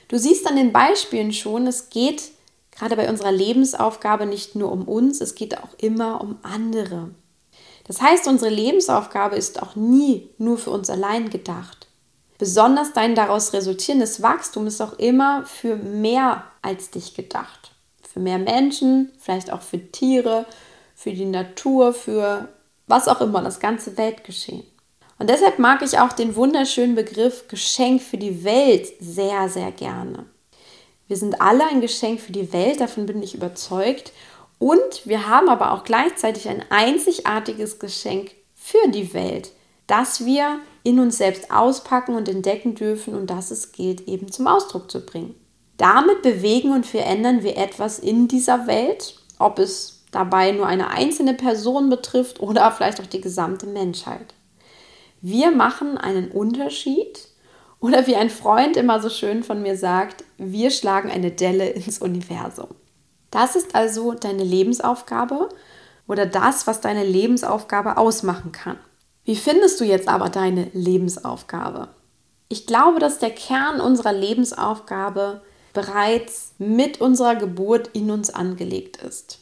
Du 0.09 0.19
siehst 0.19 0.47
an 0.47 0.57
den 0.57 0.73
Beispielen 0.73 1.33
schon, 1.33 1.67
es 1.67 1.91
geht 1.91 2.31
gerade 2.71 2.97
bei 2.97 3.09
unserer 3.09 3.33
Lebensaufgabe 3.33 4.25
nicht 4.25 4.55
nur 4.55 4.71
um 4.73 4.87
uns, 4.87 5.21
es 5.21 5.35
geht 5.35 5.59
auch 5.59 5.75
immer 5.79 6.21
um 6.21 6.39
andere. 6.43 7.11
Das 7.87 8.01
heißt, 8.01 8.29
unsere 8.29 8.51
Lebensaufgabe 8.51 9.37
ist 9.37 9.63
auch 9.63 9.75
nie 9.75 10.31
nur 10.39 10.59
für 10.59 10.71
uns 10.71 10.89
allein 10.91 11.29
gedacht. 11.31 11.89
Besonders 12.39 12.93
dein 12.93 13.17
daraus 13.17 13.53
resultierendes 13.53 14.23
Wachstum 14.23 14.69
ist 14.69 14.81
auch 14.81 14.99
immer 14.99 15.45
für 15.45 15.75
mehr 15.77 16.45
als 16.63 16.91
dich 16.91 17.15
gedacht. 17.15 17.73
Für 18.03 18.21
mehr 18.21 18.39
Menschen, 18.39 19.11
vielleicht 19.19 19.51
auch 19.53 19.63
für 19.63 19.91
Tiere, 19.91 20.47
für 20.95 21.13
die 21.13 21.25
Natur, 21.25 21.93
für 21.93 22.49
was 22.89 23.07
auch 23.07 23.21
immer, 23.21 23.43
das 23.43 23.61
ganze 23.61 23.97
Weltgeschehen. 23.97 24.65
Und 25.19 25.31
deshalb 25.31 25.59
mag 25.59 25.83
ich 25.83 25.99
auch 25.99 26.13
den 26.13 26.37
wunderschönen 26.37 26.95
Begriff 26.95 27.49
Geschenk 27.49 28.03
für 28.03 28.19
die 28.19 28.45
Welt 28.45 28.89
sehr, 29.01 29.49
sehr 29.49 29.73
gerne. 29.73 30.27
Wir 31.09 31.17
sind 31.17 31.41
alle 31.41 31.67
ein 31.67 31.81
Geschenk 31.81 32.21
für 32.21 32.33
die 32.33 32.53
Welt, 32.53 32.81
davon 32.81 33.07
bin 33.07 33.23
ich 33.23 33.35
überzeugt. 33.35 34.13
Und 34.59 35.07
wir 35.07 35.29
haben 35.29 35.49
aber 35.49 35.73
auch 35.73 35.85
gleichzeitig 35.85 36.49
ein 36.49 36.65
einzigartiges 36.69 37.79
Geschenk 37.79 38.33
für 38.55 38.89
die 38.89 39.15
Welt, 39.15 39.53
das 39.87 40.25
wir 40.25 40.61
in 40.83 41.01
uns 41.01 41.19
selbst 41.19 41.51
auspacken 41.51 42.15
und 42.15 42.29
entdecken 42.29 42.75
dürfen 42.75 43.15
und 43.15 43.29
das 43.29 43.51
es 43.51 43.73
gilt 43.73 44.07
eben 44.09 44.31
zum 44.31 44.47
Ausdruck 44.47 44.91
zu 44.91 45.01
bringen. 45.01 45.35
Damit 45.77 46.23
bewegen 46.23 46.73
und 46.73 46.87
verändern 46.87 47.43
wir 47.43 47.57
etwas 47.57 47.99
in 47.99 48.27
dieser 48.27 48.67
Welt, 48.67 49.15
ob 49.39 49.59
es 49.59 49.98
dabei 50.19 50.51
nur 50.51 50.67
eine 50.67 50.89
einzelne 50.91 51.33
Person 51.33 51.91
betrifft 51.91 52.41
oder 52.41 52.73
vielleicht 52.73 53.01
auch 53.01 53.07
die 53.07 53.21
gesamte 53.21 53.67
Menschheit. 53.67 54.35
Wir 55.21 55.53
machen 55.53 55.97
einen 55.97 56.33
Unterschied 56.33 57.29
oder 57.79 58.09
wie 58.09 58.17
ein 58.17 58.29
Freund 58.29 58.77
immer 58.77 59.01
so 59.01 59.11
schön 59.11 59.45
von 59.45 59.63
mir 59.63 59.77
sagt, 59.77 60.25
wir 60.37 60.73
schlagen 60.73 61.09
eine 61.09 61.31
Delle 61.31 61.69
ins 61.69 62.01
Universum. 62.01 62.69
Das 63.31 63.55
ist 63.55 63.77
also 63.77 64.13
deine 64.13 64.43
Lebensaufgabe 64.43 65.51
oder 66.09 66.27
das, 66.27 66.67
was 66.67 66.81
deine 66.81 67.05
Lebensaufgabe 67.05 67.97
ausmachen 67.97 68.51
kann. 68.51 68.79
Wie 69.25 69.37
findest 69.37 69.79
du 69.79 69.85
jetzt 69.85 70.09
aber 70.09 70.31
deine 70.31 70.69
Lebensaufgabe? 70.73 71.91
Ich 72.49 72.67
glaube, 72.67 72.99
dass 72.99 73.21
der 73.21 73.31
Kern 73.31 73.81
unserer 73.81 74.13
Lebensaufgabe 74.13 75.43
bereits 75.75 76.55
mit 76.59 77.01
unserer 77.01 77.37
Geburt 77.37 77.91
in 77.93 78.11
uns 78.11 78.31
angelegt 78.31 78.97
ist. 78.97 79.39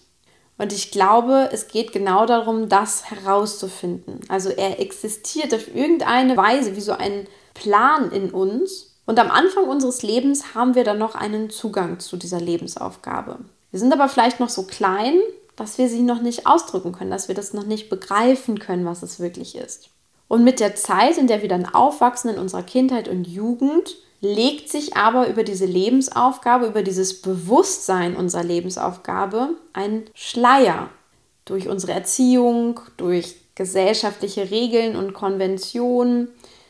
Und 0.58 0.72
ich 0.72 0.90
glaube, 0.90 1.50
es 1.52 1.68
geht 1.68 1.92
genau 1.92 2.24
darum, 2.24 2.68
das 2.68 3.10
herauszufinden. 3.10 4.20
Also 4.28 4.48
er 4.50 4.80
existiert 4.80 5.54
auf 5.54 5.74
irgendeine 5.74 6.36
Weise 6.36 6.76
wie 6.76 6.80
so 6.80 6.92
ein 6.92 7.26
Plan 7.54 8.10
in 8.10 8.30
uns. 8.30 8.94
Und 9.04 9.18
am 9.18 9.30
Anfang 9.30 9.68
unseres 9.68 10.02
Lebens 10.02 10.54
haben 10.54 10.74
wir 10.74 10.84
dann 10.84 10.98
noch 10.98 11.14
einen 11.14 11.50
Zugang 11.50 12.00
zu 12.00 12.16
dieser 12.16 12.40
Lebensaufgabe. 12.40 13.38
Wir 13.70 13.80
sind 13.80 13.92
aber 13.92 14.08
vielleicht 14.08 14.40
noch 14.40 14.48
so 14.48 14.62
klein, 14.62 15.18
dass 15.56 15.78
wir 15.78 15.88
sie 15.88 16.02
noch 16.02 16.22
nicht 16.22 16.46
ausdrücken 16.46 16.92
können, 16.92 17.10
dass 17.10 17.28
wir 17.28 17.34
das 17.34 17.52
noch 17.52 17.66
nicht 17.66 17.88
begreifen 17.88 18.58
können, 18.58 18.86
was 18.86 19.02
es 19.02 19.20
wirklich 19.20 19.56
ist. 19.56 19.90
Und 20.28 20.42
mit 20.42 20.60
der 20.60 20.74
Zeit, 20.74 21.18
in 21.18 21.26
der 21.26 21.42
wir 21.42 21.48
dann 21.48 21.66
aufwachsen 21.66 22.30
in 22.30 22.38
unserer 22.38 22.62
Kindheit 22.62 23.08
und 23.08 23.26
Jugend, 23.26 23.96
legt 24.34 24.68
sich 24.68 24.96
aber 24.96 25.28
über 25.28 25.44
diese 25.44 25.66
Lebensaufgabe, 25.66 26.66
über 26.66 26.82
dieses 26.82 27.20
Bewusstsein 27.22 28.16
unserer 28.16 28.44
Lebensaufgabe 28.44 29.50
ein 29.72 30.04
Schleier. 30.14 30.88
Durch 31.44 31.68
unsere 31.68 31.92
Erziehung, 31.92 32.80
durch 32.96 33.36
gesellschaftliche 33.54 34.50
Regeln 34.50 34.96
und 34.96 35.14
Konventionen, 35.14 36.28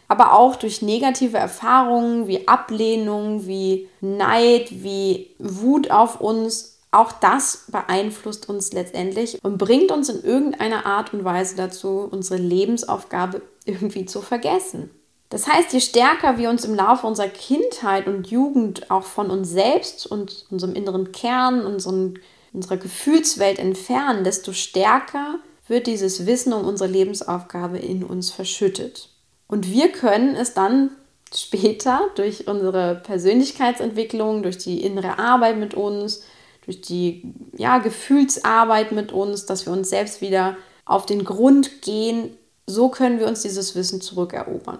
aber 0.08 0.34
auch 0.34 0.56
durch 0.56 0.82
negative 0.82 1.38
Erfahrungen 1.38 2.28
wie 2.28 2.46
Ablehnung, 2.46 3.46
wie 3.46 3.88
Neid, 4.00 4.68
wie 4.70 5.30
Wut 5.38 5.90
auf 5.90 6.20
uns. 6.20 6.78
Auch 6.92 7.12
das 7.12 7.64
beeinflusst 7.68 8.48
uns 8.48 8.72
letztendlich 8.72 9.38
und 9.42 9.58
bringt 9.58 9.90
uns 9.90 10.08
in 10.08 10.22
irgendeiner 10.22 10.86
Art 10.86 11.12
und 11.12 11.24
Weise 11.24 11.56
dazu, 11.56 12.08
unsere 12.10 12.40
Lebensaufgabe 12.40 13.42
irgendwie 13.64 14.06
zu 14.06 14.22
vergessen. 14.22 14.90
Das 15.28 15.48
heißt, 15.48 15.72
je 15.72 15.80
stärker 15.80 16.38
wir 16.38 16.50
uns 16.50 16.64
im 16.64 16.74
Laufe 16.74 17.06
unserer 17.06 17.28
Kindheit 17.28 18.06
und 18.06 18.28
Jugend 18.28 18.90
auch 18.90 19.02
von 19.02 19.30
uns 19.30 19.50
selbst 19.50 20.06
und 20.06 20.46
unserem 20.50 20.74
inneren 20.74 21.10
Kern, 21.10 21.66
unseren, 21.66 22.20
unserer 22.52 22.76
Gefühlswelt 22.76 23.58
entfernen, 23.58 24.22
desto 24.22 24.52
stärker 24.52 25.40
wird 25.66 25.88
dieses 25.88 26.26
Wissen 26.26 26.52
um 26.52 26.64
unsere 26.64 26.88
Lebensaufgabe 26.88 27.78
in 27.78 28.04
uns 28.04 28.30
verschüttet. 28.30 29.08
Und 29.48 29.70
wir 29.70 29.90
können 29.90 30.36
es 30.36 30.54
dann 30.54 30.90
später 31.34 32.02
durch 32.14 32.46
unsere 32.46 32.94
Persönlichkeitsentwicklung, 32.94 34.44
durch 34.44 34.58
die 34.58 34.82
innere 34.82 35.18
Arbeit 35.18 35.56
mit 35.56 35.74
uns, 35.74 36.22
durch 36.64 36.80
die 36.80 37.34
ja, 37.56 37.78
Gefühlsarbeit 37.78 38.92
mit 38.92 39.12
uns, 39.12 39.46
dass 39.46 39.66
wir 39.66 39.72
uns 39.72 39.90
selbst 39.90 40.20
wieder 40.20 40.56
auf 40.84 41.04
den 41.04 41.24
Grund 41.24 41.82
gehen, 41.82 42.36
so 42.66 42.88
können 42.88 43.18
wir 43.18 43.26
uns 43.26 43.42
dieses 43.42 43.74
Wissen 43.74 44.00
zurückerobern. 44.00 44.78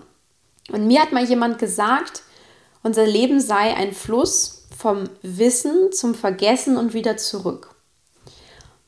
Und 0.71 0.87
mir 0.87 1.01
hat 1.01 1.13
mal 1.13 1.25
jemand 1.25 1.59
gesagt, 1.59 2.23
unser 2.83 3.07
Leben 3.07 3.41
sei 3.41 3.75
ein 3.75 3.93
Fluss 3.93 4.67
vom 4.77 5.05
Wissen 5.23 5.93
zum 5.93 6.15
Vergessen 6.15 6.77
und 6.77 6.95
wieder 6.95 7.17
zurück. 7.17 7.75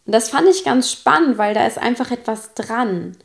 Und 0.06 0.12
das 0.12 0.30
fand 0.30 0.48
ich 0.48 0.64
ganz 0.64 0.90
spannend, 0.90 1.38
weil 1.38 1.54
da 1.54 1.66
ist 1.66 1.78
einfach 1.78 2.10
etwas 2.10 2.54
dran. 2.54 3.16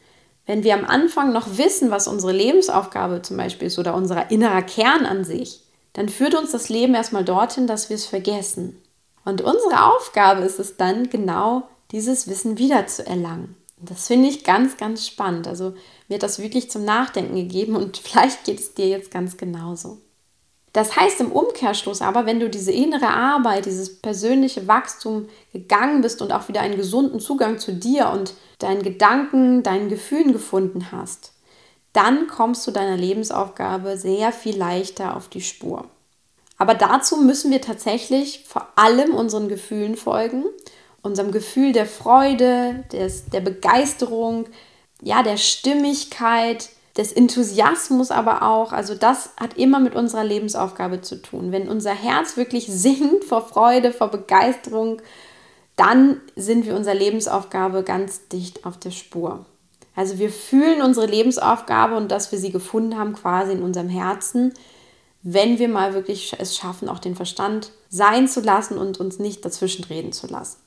Wenn 0.45 0.63
wir 0.63 0.73
am 0.73 0.85
Anfang 0.85 1.31
noch 1.31 1.57
wissen, 1.57 1.91
was 1.91 2.07
unsere 2.07 2.33
Lebensaufgabe 2.33 3.21
zum 3.21 3.37
Beispiel 3.37 3.67
ist 3.67 3.79
oder 3.79 3.95
unser 3.95 4.29
innerer 4.31 4.61
Kern 4.61 5.05
an 5.05 5.23
sich, 5.23 5.63
dann 5.93 6.09
führt 6.09 6.35
uns 6.35 6.51
das 6.51 6.69
Leben 6.69 6.95
erstmal 6.95 7.23
dorthin, 7.23 7.67
dass 7.67 7.89
wir 7.89 7.95
es 7.95 8.05
vergessen. 8.05 8.81
Und 9.25 9.41
unsere 9.41 9.85
Aufgabe 9.85 10.41
ist 10.41 10.59
es 10.59 10.75
dann, 10.75 11.09
genau 11.09 11.63
dieses 11.91 12.27
Wissen 12.27 12.57
wieder 12.57 12.87
zu 12.87 13.05
erlangen. 13.05 13.55
Und 13.79 13.91
das 13.91 14.07
finde 14.07 14.27
ich 14.27 14.43
ganz, 14.43 14.77
ganz 14.77 15.05
spannend. 15.05 15.47
Also 15.47 15.75
mir 16.13 16.19
das 16.19 16.39
wirklich 16.39 16.69
zum 16.69 16.85
Nachdenken 16.85 17.35
gegeben 17.35 17.75
und 17.75 17.97
vielleicht 18.03 18.45
geht 18.45 18.59
es 18.59 18.73
dir 18.73 18.87
jetzt 18.87 19.11
ganz 19.11 19.35
genauso. 19.35 19.97
Das 20.71 20.95
heißt 20.95 21.21
im 21.21 21.31
Umkehrschluss 21.31 22.01
aber, 22.01 22.25
wenn 22.25 22.39
du 22.39 22.49
diese 22.49 22.71
innere 22.71 23.09
Arbeit, 23.09 23.65
dieses 23.65 24.01
persönliche 24.01 24.67
Wachstum 24.67 25.27
gegangen 25.51 26.01
bist 26.01 26.21
und 26.21 26.31
auch 26.31 26.47
wieder 26.47 26.61
einen 26.61 26.77
gesunden 26.77 27.19
Zugang 27.19 27.59
zu 27.59 27.73
dir 27.73 28.09
und 28.09 28.33
deinen 28.57 28.81
Gedanken, 28.81 29.61
deinen 29.61 29.89
Gefühlen 29.89 30.33
gefunden 30.33 30.91
hast, 30.91 31.33
dann 31.93 32.27
kommst 32.27 32.65
du 32.65 32.71
deiner 32.71 32.97
Lebensaufgabe 32.97 33.97
sehr 33.97 34.31
viel 34.31 34.57
leichter 34.57 35.15
auf 35.15 35.29
die 35.29 35.41
Spur. 35.41 35.85
Aber 36.57 36.73
dazu 36.73 37.17
müssen 37.17 37.51
wir 37.51 37.61
tatsächlich 37.61 38.43
vor 38.47 38.67
allem 38.75 39.13
unseren 39.13 39.49
Gefühlen 39.49 39.95
folgen, 39.95 40.45
unserem 41.03 41.31
Gefühl 41.31 41.71
der 41.71 41.85
Freude, 41.85 42.83
des, 42.91 43.25
der 43.25 43.41
Begeisterung, 43.41 44.45
ja, 45.03 45.23
der 45.23 45.37
Stimmigkeit, 45.37 46.69
des 46.97 47.11
Enthusiasmus 47.11 48.11
aber 48.11 48.43
auch. 48.43 48.71
Also 48.71 48.95
das 48.95 49.31
hat 49.39 49.57
immer 49.57 49.79
mit 49.79 49.95
unserer 49.95 50.23
Lebensaufgabe 50.23 51.01
zu 51.01 51.21
tun. 51.21 51.51
Wenn 51.51 51.67
unser 51.67 51.93
Herz 51.93 52.37
wirklich 52.37 52.67
singt 52.67 53.23
vor 53.23 53.47
Freude, 53.47 53.91
vor 53.91 54.09
Begeisterung, 54.09 55.01
dann 55.75 56.21
sind 56.35 56.65
wir 56.65 56.75
unserer 56.75 56.95
Lebensaufgabe 56.95 57.83
ganz 57.83 58.27
dicht 58.27 58.65
auf 58.65 58.77
der 58.77 58.91
Spur. 58.91 59.45
Also 59.95 60.19
wir 60.19 60.29
fühlen 60.29 60.81
unsere 60.81 61.07
Lebensaufgabe 61.07 61.95
und 61.95 62.11
dass 62.11 62.31
wir 62.31 62.39
sie 62.39 62.51
gefunden 62.51 62.97
haben 62.97 63.13
quasi 63.13 63.53
in 63.53 63.63
unserem 63.63 63.89
Herzen, 63.89 64.53
wenn 65.23 65.57
wir 65.57 65.69
mal 65.69 65.93
wirklich 65.93 66.35
es 66.37 66.55
schaffen, 66.55 66.89
auch 66.89 66.99
den 66.99 67.15
Verstand 67.15 67.71
sein 67.89 68.27
zu 68.27 68.41
lassen 68.41 68.77
und 68.77 68.99
uns 68.99 69.19
nicht 69.19 69.45
dazwischenreden 69.45 70.11
zu 70.11 70.27
lassen. 70.27 70.57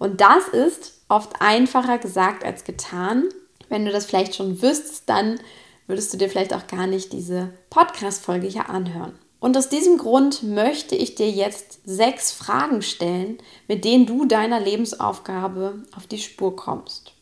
Und 0.00 0.22
das 0.22 0.48
ist 0.48 0.94
oft 1.10 1.40
einfacher 1.40 1.98
gesagt 1.98 2.42
als 2.42 2.64
getan. 2.64 3.28
Wenn 3.68 3.84
du 3.84 3.92
das 3.92 4.06
vielleicht 4.06 4.34
schon 4.34 4.62
wüsstest, 4.62 5.08
dann 5.10 5.38
würdest 5.86 6.12
du 6.12 6.16
dir 6.16 6.30
vielleicht 6.30 6.54
auch 6.54 6.66
gar 6.66 6.86
nicht 6.86 7.12
diese 7.12 7.50
Podcast-Folge 7.68 8.46
hier 8.46 8.70
anhören. 8.70 9.18
Und 9.40 9.56
aus 9.58 9.68
diesem 9.68 9.98
Grund 9.98 10.42
möchte 10.42 10.96
ich 10.96 11.16
dir 11.16 11.30
jetzt 11.30 11.80
sechs 11.84 12.32
Fragen 12.32 12.80
stellen, 12.80 13.38
mit 13.68 13.84
denen 13.84 14.06
du 14.06 14.24
deiner 14.24 14.58
Lebensaufgabe 14.58 15.82
auf 15.94 16.06
die 16.06 16.18
Spur 16.18 16.56
kommst. 16.56 17.12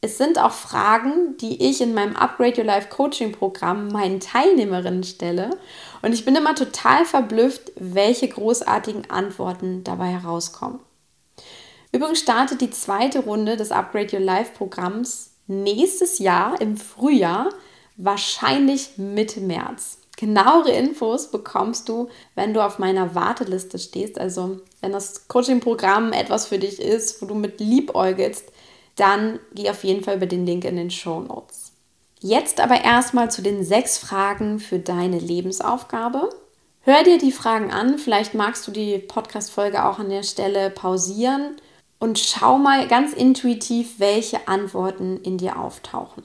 Es 0.00 0.16
sind 0.16 0.38
auch 0.38 0.52
Fragen, 0.52 1.36
die 1.38 1.68
ich 1.68 1.80
in 1.80 1.94
meinem 1.94 2.14
Upgrade 2.14 2.58
Your 2.58 2.64
Life 2.64 2.90
Coaching 2.90 3.32
Programm 3.32 3.88
meinen 3.88 4.20
Teilnehmerinnen 4.20 5.02
stelle. 5.02 5.50
Und 6.00 6.12
ich 6.12 6.24
bin 6.24 6.36
immer 6.36 6.54
total 6.54 7.04
verblüfft, 7.04 7.72
welche 7.74 8.28
großartigen 8.28 9.10
Antworten 9.10 9.82
dabei 9.82 10.06
herauskommen. 10.06 10.78
Übrigens 11.92 12.20
startet 12.20 12.60
die 12.60 12.70
zweite 12.70 13.20
Runde 13.20 13.56
des 13.56 13.72
Upgrade 13.72 14.16
Your 14.16 14.24
Life 14.24 14.52
Programms 14.56 15.30
nächstes 15.46 16.20
Jahr 16.20 16.60
im 16.60 16.76
Frühjahr, 16.76 17.50
wahrscheinlich 17.96 18.96
Mitte 18.96 19.40
März. 19.40 19.98
Genauere 20.16 20.70
Infos 20.70 21.30
bekommst 21.30 21.88
du, 21.88 22.08
wenn 22.34 22.54
du 22.54 22.64
auf 22.64 22.78
meiner 22.78 23.14
Warteliste 23.14 23.78
stehst. 23.78 24.20
Also, 24.20 24.60
wenn 24.80 24.92
das 24.92 25.26
Coaching-Programm 25.28 26.12
etwas 26.12 26.46
für 26.46 26.58
dich 26.58 26.80
ist, 26.80 27.20
wo 27.20 27.26
du 27.26 27.34
mit 27.34 27.58
liebäugelst, 27.58 28.52
dann 28.96 29.40
geh 29.54 29.70
auf 29.70 29.82
jeden 29.82 30.04
Fall 30.04 30.16
über 30.16 30.26
den 30.26 30.46
Link 30.46 30.64
in 30.64 30.76
den 30.76 30.90
Show 30.90 31.20
Notes. 31.20 31.72
Jetzt 32.20 32.60
aber 32.60 32.84
erstmal 32.84 33.30
zu 33.30 33.40
den 33.40 33.64
sechs 33.64 33.96
Fragen 33.96 34.60
für 34.60 34.78
deine 34.78 35.18
Lebensaufgabe. 35.18 36.28
Hör 36.82 37.02
dir 37.02 37.16
die 37.16 37.32
Fragen 37.32 37.72
an. 37.72 37.98
Vielleicht 37.98 38.34
magst 38.34 38.68
du 38.68 38.72
die 38.72 38.98
Podcast-Folge 38.98 39.84
auch 39.86 39.98
an 39.98 40.10
der 40.10 40.22
Stelle 40.22 40.70
pausieren 40.70 41.56
und 42.00 42.18
schau 42.18 42.58
mal 42.58 42.88
ganz 42.88 43.12
intuitiv, 43.12 44.00
welche 44.00 44.48
Antworten 44.48 45.18
in 45.18 45.38
dir 45.38 45.60
auftauchen. 45.60 46.24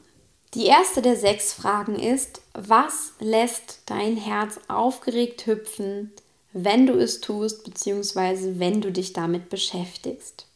Die 0.55 0.65
erste 0.65 1.01
der 1.01 1.17
sechs 1.17 1.53
Fragen 1.53 2.00
ist, 2.00 2.41
was 2.53 3.12
lässt 3.20 3.82
dein 3.86 4.15
Herz 4.15 4.58
aufgeregt 4.70 5.46
hüpfen, 5.46 6.13
wenn 6.53 6.88
du 6.88 6.94
es 6.94 7.20
tust, 7.20 7.65
beziehungsweise 7.65 8.58
wenn 8.58 8.79
du 8.79 8.91
dich 8.91 9.12
damit 9.12 9.50
beschäftigst? 9.50 10.48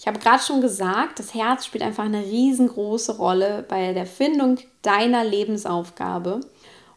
Ich 0.00 0.06
habe 0.06 0.18
gerade 0.18 0.42
schon 0.42 0.62
gesagt, 0.62 1.18
das 1.18 1.34
Herz 1.34 1.66
spielt 1.66 1.84
einfach 1.84 2.04
eine 2.04 2.24
riesengroße 2.24 3.18
Rolle 3.18 3.66
bei 3.68 3.92
der 3.92 4.06
Findung 4.06 4.58
deiner 4.80 5.24
Lebensaufgabe. 5.24 6.40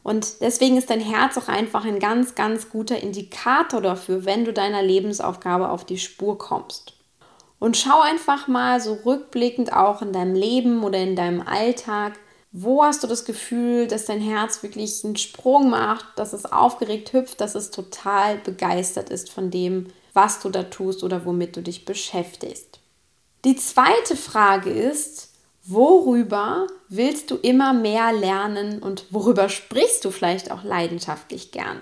Und 0.03 0.39
deswegen 0.39 0.77
ist 0.77 0.89
dein 0.89 1.01
Herz 1.01 1.37
auch 1.37 1.49
einfach 1.49 1.83
ein 1.83 1.99
ganz, 1.99 2.35
ganz 2.35 2.69
guter 2.69 3.01
Indikator 3.01 3.81
dafür, 3.81 4.23
wenn 4.23 4.45
du 4.45 4.53
deiner 4.53 4.81
Lebensaufgabe 4.83 5.69
auf 5.69 5.83
die 5.83 5.97
Spur 5.97 6.37
kommst. 6.37 6.93
Und 7.61 7.77
schau 7.77 8.01
einfach 8.01 8.47
mal 8.47 8.81
so 8.81 8.93
rückblickend 9.05 9.71
auch 9.71 10.01
in 10.01 10.11
deinem 10.11 10.33
Leben 10.33 10.83
oder 10.83 10.97
in 10.97 11.15
deinem 11.15 11.41
Alltag, 11.41 12.13
wo 12.51 12.83
hast 12.83 13.03
du 13.03 13.07
das 13.07 13.23
Gefühl, 13.23 13.85
dass 13.85 14.05
dein 14.05 14.19
Herz 14.19 14.63
wirklich 14.63 15.05
einen 15.05 15.15
Sprung 15.15 15.69
macht, 15.69 16.05
dass 16.15 16.33
es 16.33 16.51
aufgeregt 16.51 17.13
hüpft, 17.13 17.39
dass 17.39 17.53
es 17.53 17.69
total 17.69 18.37
begeistert 18.37 19.11
ist 19.11 19.29
von 19.29 19.51
dem, 19.51 19.89
was 20.13 20.39
du 20.39 20.49
da 20.49 20.63
tust 20.63 21.03
oder 21.03 21.23
womit 21.23 21.55
du 21.55 21.61
dich 21.61 21.85
beschäftigst. 21.85 22.79
Die 23.45 23.55
zweite 23.55 24.15
Frage 24.15 24.71
ist, 24.71 25.29
worüber 25.63 26.65
willst 26.89 27.29
du 27.29 27.35
immer 27.35 27.73
mehr 27.73 28.11
lernen 28.11 28.79
und 28.79 29.05
worüber 29.11 29.49
sprichst 29.49 30.03
du 30.03 30.09
vielleicht 30.09 30.49
auch 30.49 30.63
leidenschaftlich 30.63 31.51
gern? 31.51 31.79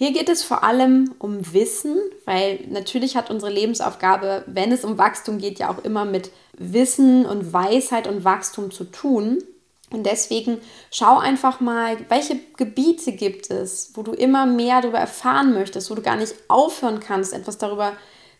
Hier 0.00 0.14
geht 0.14 0.30
es 0.30 0.42
vor 0.42 0.64
allem 0.64 1.14
um 1.18 1.52
Wissen, 1.52 1.94
weil 2.24 2.64
natürlich 2.70 3.16
hat 3.16 3.28
unsere 3.28 3.52
Lebensaufgabe, 3.52 4.44
wenn 4.46 4.72
es 4.72 4.82
um 4.82 4.96
Wachstum 4.96 5.36
geht, 5.36 5.58
ja 5.58 5.68
auch 5.68 5.84
immer 5.84 6.06
mit 6.06 6.30
Wissen 6.56 7.26
und 7.26 7.52
Weisheit 7.52 8.08
und 8.08 8.24
Wachstum 8.24 8.70
zu 8.70 8.84
tun. 8.84 9.44
Und 9.90 10.06
deswegen 10.06 10.62
schau 10.90 11.18
einfach 11.18 11.60
mal, 11.60 11.98
welche 12.08 12.40
Gebiete 12.56 13.12
gibt 13.12 13.50
es, 13.50 13.90
wo 13.92 14.02
du 14.02 14.12
immer 14.12 14.46
mehr 14.46 14.80
darüber 14.80 14.96
erfahren 14.96 15.52
möchtest, 15.52 15.90
wo 15.90 15.94
du 15.94 16.00
gar 16.00 16.16
nicht 16.16 16.32
aufhören 16.48 17.00
kannst, 17.00 17.34
etwas 17.34 17.58
darüber 17.58 17.92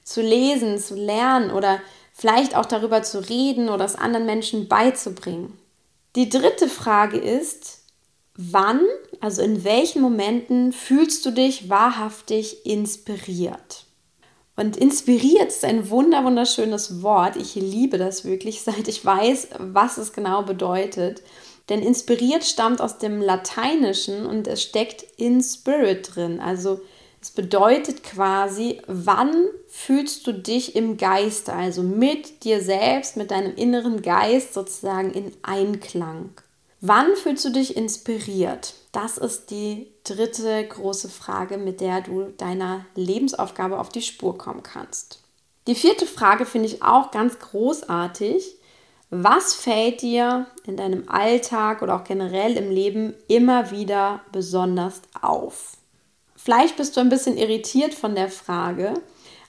zu 0.03 0.23
lesen, 0.23 0.79
zu 0.79 0.95
lernen 0.95 1.51
oder 1.51 1.83
vielleicht 2.15 2.57
auch 2.57 2.65
darüber 2.65 3.03
zu 3.03 3.19
reden 3.29 3.69
oder 3.69 3.85
es 3.85 3.97
anderen 3.97 4.25
Menschen 4.25 4.67
beizubringen. 4.67 5.59
Die 6.17 6.31
dritte 6.31 6.69
Frage 6.69 7.19
ist, 7.19 7.81
wann, 8.35 8.81
also 9.21 9.43
in 9.43 9.65
welchen 9.65 10.03
Momenten 10.03 10.73
fühlst 10.73 11.25
du 11.27 11.31
dich 11.31 11.69
wahrhaftig 11.69 12.65
inspiriert? 12.65 13.85
Und 14.57 14.77
inspiriert 14.77 15.49
ist 15.49 15.65
ein 15.65 15.89
wunder 15.89 16.25
wunderschönes 16.25 17.03
Wort. 17.03 17.37
Ich 17.37 17.55
liebe 17.55 17.99
das 17.99 18.25
wirklich, 18.25 18.61
seit 18.63 18.89
ich 18.89 19.05
weiß, 19.05 19.49
was 19.59 19.99
es 19.99 20.13
genau 20.13 20.43
bedeutet. 20.43 21.23
Denn 21.69 21.83
inspiriert 21.83 22.45
stammt 22.45 22.81
aus 22.81 22.99
dem 22.99 23.21
Lateinischen 23.21 24.27
und 24.27 24.49
es 24.49 24.63
steckt 24.63 25.05
in 25.17 25.41
Spirit 25.41 26.15
drin. 26.15 26.41
Also 26.41 26.81
es 27.23 27.31
bedeutet 27.31 28.03
quasi, 28.03 28.81
wann 28.87 29.47
fühlst 29.69 30.27
du 30.27 30.33
dich 30.33 30.75
im 30.75 30.97
Geiste, 30.97 31.53
also 31.53 31.83
mit 31.83 32.45
dir 32.45 32.61
selbst, 32.61 33.17
mit 33.17 33.31
deinem 33.31 33.55
inneren 33.55 34.03
Geist 34.03 34.55
sozusagen 34.55 35.13
in 35.13 35.33
Einklang. 35.43 36.31
Wann 36.81 37.15
fühlst 37.15 37.45
du 37.45 37.51
dich 37.51 37.77
inspiriert? 37.77 38.75
Das 38.93 39.19
ist 39.19 39.51
die 39.51 39.89
dritte 40.03 40.67
große 40.67 41.11
Frage, 41.11 41.59
mit 41.59 41.83
der 41.83 42.01
du 42.01 42.33
deiner 42.39 42.87
Lebensaufgabe 42.95 43.79
auf 43.79 43.91
die 43.91 44.01
Spur 44.01 44.39
kommen 44.39 44.63
kannst. 44.63 45.21
Die 45.67 45.75
vierte 45.75 46.07
Frage 46.07 46.47
finde 46.47 46.69
ich 46.69 46.83
auch 46.83 47.11
ganz 47.11 47.39
großartig. 47.39 48.57
Was 49.11 49.53
fällt 49.53 50.01
dir 50.01 50.47
in 50.67 50.77
deinem 50.77 51.09
Alltag 51.09 51.83
oder 51.83 51.97
auch 51.97 52.05
generell 52.05 52.57
im 52.57 52.71
Leben 52.71 53.15
immer 53.29 53.71
wieder 53.71 54.21
besonders 54.33 55.03
auf? 55.21 55.77
Vielleicht 56.35 56.79
bist 56.79 56.97
du 56.97 57.01
ein 57.01 57.11
bisschen 57.11 57.37
irritiert 57.37 57.93
von 57.93 58.15
der 58.15 58.31
Frage, 58.31 58.95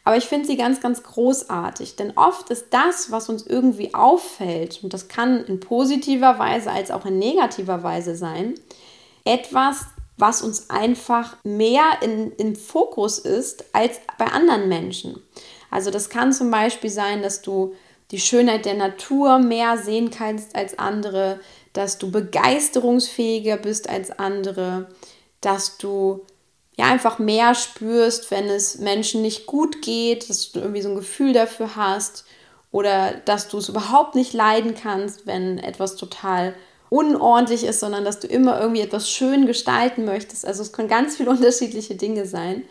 aber 0.03 0.17
ich 0.17 0.25
finde 0.25 0.47
sie 0.47 0.57
ganz, 0.57 0.81
ganz 0.81 1.03
großartig. 1.03 1.95
Denn 1.95 2.17
oft 2.17 2.49
ist 2.49 2.67
das, 2.71 3.11
was 3.11 3.29
uns 3.29 3.45
irgendwie 3.45 3.93
auffällt, 3.93 4.79
und 4.83 4.93
das 4.93 5.07
kann 5.07 5.43
in 5.45 5.59
positiver 5.59 6.39
Weise 6.39 6.71
als 6.71 6.91
auch 6.91 7.05
in 7.05 7.19
negativer 7.19 7.83
Weise 7.83 8.15
sein, 8.15 8.55
etwas, 9.25 9.85
was 10.17 10.41
uns 10.41 10.69
einfach 10.69 11.37
mehr 11.43 11.83
in, 12.01 12.31
im 12.33 12.55
Fokus 12.55 13.19
ist 13.19 13.65
als 13.73 13.99
bei 14.17 14.25
anderen 14.25 14.69
Menschen. 14.69 15.21
Also 15.69 15.91
das 15.91 16.09
kann 16.09 16.33
zum 16.33 16.51
Beispiel 16.51 16.89
sein, 16.89 17.21
dass 17.21 17.41
du 17.41 17.73
die 18.11 18.19
Schönheit 18.19 18.65
der 18.65 18.73
Natur 18.73 19.39
mehr 19.39 19.77
sehen 19.77 20.11
kannst 20.11 20.55
als 20.55 20.77
andere, 20.77 21.39
dass 21.73 21.97
du 21.97 22.11
begeisterungsfähiger 22.11 23.57
bist 23.57 23.89
als 23.89 24.11
andere, 24.11 24.89
dass 25.39 25.77
du 25.77 26.25
ja 26.81 26.87
einfach 26.87 27.19
mehr 27.19 27.53
spürst, 27.53 28.31
wenn 28.31 28.49
es 28.49 28.79
Menschen 28.79 29.21
nicht 29.21 29.45
gut 29.45 29.81
geht, 29.81 30.29
dass 30.29 30.51
du 30.51 30.59
irgendwie 30.59 30.81
so 30.81 30.89
ein 30.89 30.95
Gefühl 30.95 31.31
dafür 31.31 31.75
hast 31.75 32.25
oder 32.71 33.13
dass 33.25 33.47
du 33.47 33.59
es 33.59 33.69
überhaupt 33.69 34.15
nicht 34.15 34.33
leiden 34.33 34.73
kannst, 34.73 35.27
wenn 35.27 35.59
etwas 35.59 35.95
total 35.95 36.55
unordentlich 36.89 37.63
ist, 37.63 37.79
sondern 37.79 38.03
dass 38.03 38.19
du 38.19 38.27
immer 38.27 38.59
irgendwie 38.59 38.81
etwas 38.81 39.09
schön 39.09 39.45
gestalten 39.45 40.05
möchtest. 40.05 40.45
Also 40.45 40.61
es 40.63 40.73
können 40.73 40.89
ganz 40.89 41.17
viele 41.17 41.29
unterschiedliche 41.31 41.95
Dinge 41.95 42.25
sein. 42.25 42.63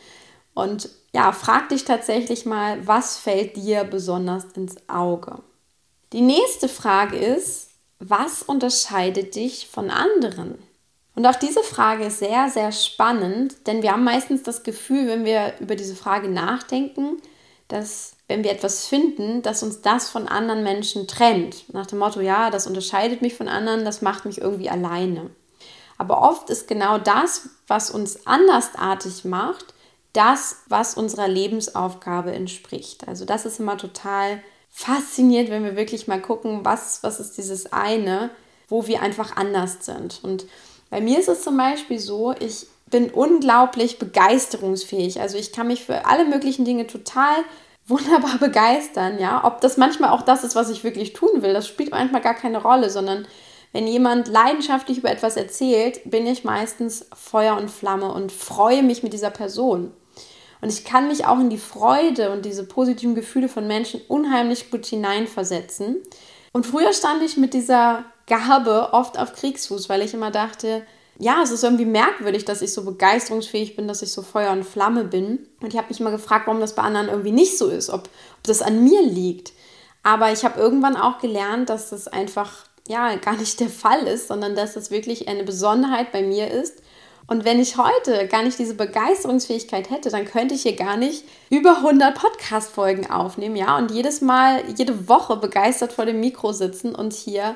Und 0.55 0.91
ja, 1.13 1.33
frag 1.33 1.69
dich 1.69 1.85
tatsächlich 1.85 2.45
mal, 2.45 2.87
was 2.87 3.17
fällt 3.17 3.57
dir 3.57 3.85
besonders 3.85 4.45
ins 4.57 4.77
Auge? 4.89 5.39
Die 6.13 6.21
nächste 6.21 6.69
Frage 6.69 7.17
ist, 7.17 7.71
was 8.01 8.43
unterscheidet 8.43 9.37
dich 9.37 9.69
von 9.69 9.91
anderen? 9.91 10.59
Und 11.15 11.27
auch 11.27 11.37
diese 11.37 11.63
Frage 11.63 12.05
ist 12.05 12.21
sehr, 12.21 12.49
sehr 12.49 12.73
spannend, 12.73 13.67
denn 13.67 13.83
wir 13.83 13.93
haben 13.93 14.05
meistens 14.05 14.43
das 14.43 14.63
Gefühl, 14.63 15.09
wenn 15.09 15.25
wir 15.25 15.55
über 15.61 15.77
diese 15.77 15.97
Frage 15.97 16.29
nachdenken, 16.29 17.21
dass 17.69 18.13
wenn 18.29 18.45
wir 18.45 18.53
etwas 18.53 18.87
finden, 18.87 19.43
dass 19.43 19.63
uns 19.63 19.81
das 19.81 20.09
von 20.09 20.29
anderen 20.29 20.63
Menschen 20.63 21.09
trennt. 21.09 21.73
Nach 21.75 21.87
dem 21.87 21.99
Motto, 21.99 22.21
ja, 22.21 22.51
das 22.51 22.67
unterscheidet 22.67 23.23
mich 23.23 23.35
von 23.35 23.49
anderen, 23.49 23.85
das 23.85 24.03
macht 24.03 24.25
mich 24.25 24.41
irgendwie 24.41 24.71
alleine. 24.71 25.31
Aber 25.99 26.23
oft 26.23 26.49
ist 26.49 26.69
genau 26.69 26.97
das, 26.97 27.49
was 27.67 27.91
uns 27.91 28.27
andersartig 28.27 29.25
macht, 29.25 29.75
das, 30.13 30.59
was 30.69 30.95
unserer 30.95 31.29
Lebensaufgabe 31.29 32.33
entspricht. 32.33 33.07
Also 33.07 33.25
das 33.25 33.47
ist 33.47 33.61
immer 33.61 33.77
total 33.77 34.43
faszinierend, 34.71 35.51
wenn 35.51 35.65
wir 35.65 35.77
wirklich 35.77 36.09
mal 36.09 36.23
gucken, 36.23 36.65
was, 36.65 37.03
was 37.03 37.21
ist 37.21 37.37
dieses 37.37 37.73
eine, 37.73 38.31
wo 38.69 38.87
wir 38.87 39.03
einfach 39.03 39.37
anders 39.37 39.85
sind. 39.85 40.21
Und 40.23 40.47
bei 40.91 41.01
mir 41.01 41.19
ist 41.19 41.29
es 41.29 41.43
zum 41.43 41.57
Beispiel 41.57 41.99
so, 41.99 42.35
ich 42.39 42.67
bin 42.91 43.11
unglaublich 43.11 43.99
begeisterungsfähig. 43.99 45.21
Also 45.21 45.39
ich 45.39 45.53
kann 45.53 45.69
mich 45.69 45.85
für 45.85 46.07
alle 46.07 46.25
möglichen 46.25 46.65
Dinge 46.65 46.87
total 46.87 47.37
wunderbar 47.87 48.39
begeistern, 48.39 49.19
ja. 49.19 49.45
Ob 49.45 49.61
das 49.61 49.77
manchmal 49.77 50.11
auch 50.11 50.23
das 50.23 50.45
ist, 50.45 50.55
was 50.55 50.71
ich 50.71 50.85
wirklich 50.85 51.13
tun 51.13 51.43
will, 51.43 51.53
das 51.53 51.67
spielt 51.67 51.91
manchmal 51.91 52.21
gar 52.21 52.35
keine 52.35 52.63
Rolle, 52.63 52.91
sondern 52.91 53.27
wenn 53.73 53.87
jemand 53.87 54.29
leidenschaftlich 54.29 54.99
über 54.99 55.11
etwas 55.11 55.37
erzählt, 55.37 56.01
bin 56.05 56.27
ich 56.27 56.45
meistens 56.45 57.07
Feuer 57.15 57.57
und 57.57 57.71
Flamme 57.71 58.13
und 58.13 58.33
freue 58.33 58.83
mich 58.83 59.03
mit 59.03 59.13
dieser 59.13 59.31
Person. 59.31 59.93
Und 60.61 60.69
ich 60.69 60.85
kann 60.85 61.09
mich 61.09 61.27
auch 61.27 61.39
in 61.39 61.51
die 61.51 61.59
Freude 61.59 62.31
und 62.33 62.45
diese 62.45 62.65
positiven 62.65 63.15
Gefühle 63.15 63.49
von 63.49 63.67
Menschen 63.67 64.01
unheimlich 64.09 64.71
gut 64.71 64.87
hineinversetzen. 64.87 65.97
Und 66.53 66.67
früher 66.67 66.93
stand 66.93 67.23
ich 67.23 67.37
mit 67.37 67.55
dieser 67.55 68.05
Gabe 68.31 68.93
oft 68.93 69.19
auf 69.19 69.35
Kriegsfuß, 69.35 69.89
weil 69.89 70.01
ich 70.01 70.15
immer 70.15 70.31
dachte, 70.31 70.87
ja, 71.19 71.43
es 71.43 71.51
ist 71.51 71.65
irgendwie 71.65 71.85
merkwürdig, 71.85 72.47
dass 72.47 72.63
ich 72.63 72.73
so 72.73 72.85
begeisterungsfähig 72.85 73.77
bin, 73.77 73.87
dass 73.87 74.01
ich 74.01 74.11
so 74.11 74.23
Feuer 74.23 74.53
und 74.53 74.65
Flamme 74.65 75.05
bin. 75.05 75.47
Und 75.61 75.75
ich 75.75 75.77
habe 75.77 75.89
mich 75.91 76.01
immer 76.01 76.11
gefragt, 76.11 76.47
warum 76.47 76.61
das 76.61 76.75
bei 76.75 76.83
anderen 76.83 77.09
irgendwie 77.09 77.33
nicht 77.33 77.59
so 77.59 77.69
ist, 77.69 77.91
ob, 77.91 78.09
ob 78.39 78.43
das 78.45 78.63
an 78.63 78.83
mir 78.83 79.03
liegt. 79.03 79.53
Aber 80.03 80.33
ich 80.33 80.45
habe 80.45 80.59
irgendwann 80.59 80.97
auch 80.97 81.19
gelernt, 81.19 81.69
dass 81.69 81.91
das 81.91 82.09
einfach 82.09 82.65
ja 82.89 83.17
gar 83.17 83.37
nicht 83.37 83.61
der 83.61 83.69
Fall 83.69 84.07
ist, 84.07 84.29
sondern 84.29 84.57
dass 84.57 84.73
das 84.73 84.91
wirklich 84.91 85.29
eine 85.29 85.45
Besonderheit 85.45 86.11
bei 86.11 86.23
mir 86.23 86.51
ist 86.51 86.81
und 87.31 87.45
wenn 87.45 87.61
ich 87.61 87.77
heute 87.77 88.27
gar 88.27 88.43
nicht 88.43 88.59
diese 88.59 88.75
Begeisterungsfähigkeit 88.75 89.89
hätte, 89.89 90.11
dann 90.11 90.25
könnte 90.25 90.57
ich 90.57 90.63
hier 90.63 90.75
gar 90.75 90.97
nicht 90.97 91.25
über 91.49 91.77
100 91.77 92.13
Podcast-Folgen 92.13 93.09
aufnehmen, 93.09 93.55
ja, 93.55 93.79
und 93.79 93.93
jedes 93.93 94.21
Mal, 94.21 94.65
jede 94.77 95.09
Woche 95.09 95.37
begeistert 95.37 95.93
vor 95.93 96.07
dem 96.07 96.19
Mikro 96.19 96.53
sitzen 96.53 96.93
und 96.93 97.13
hier 97.13 97.55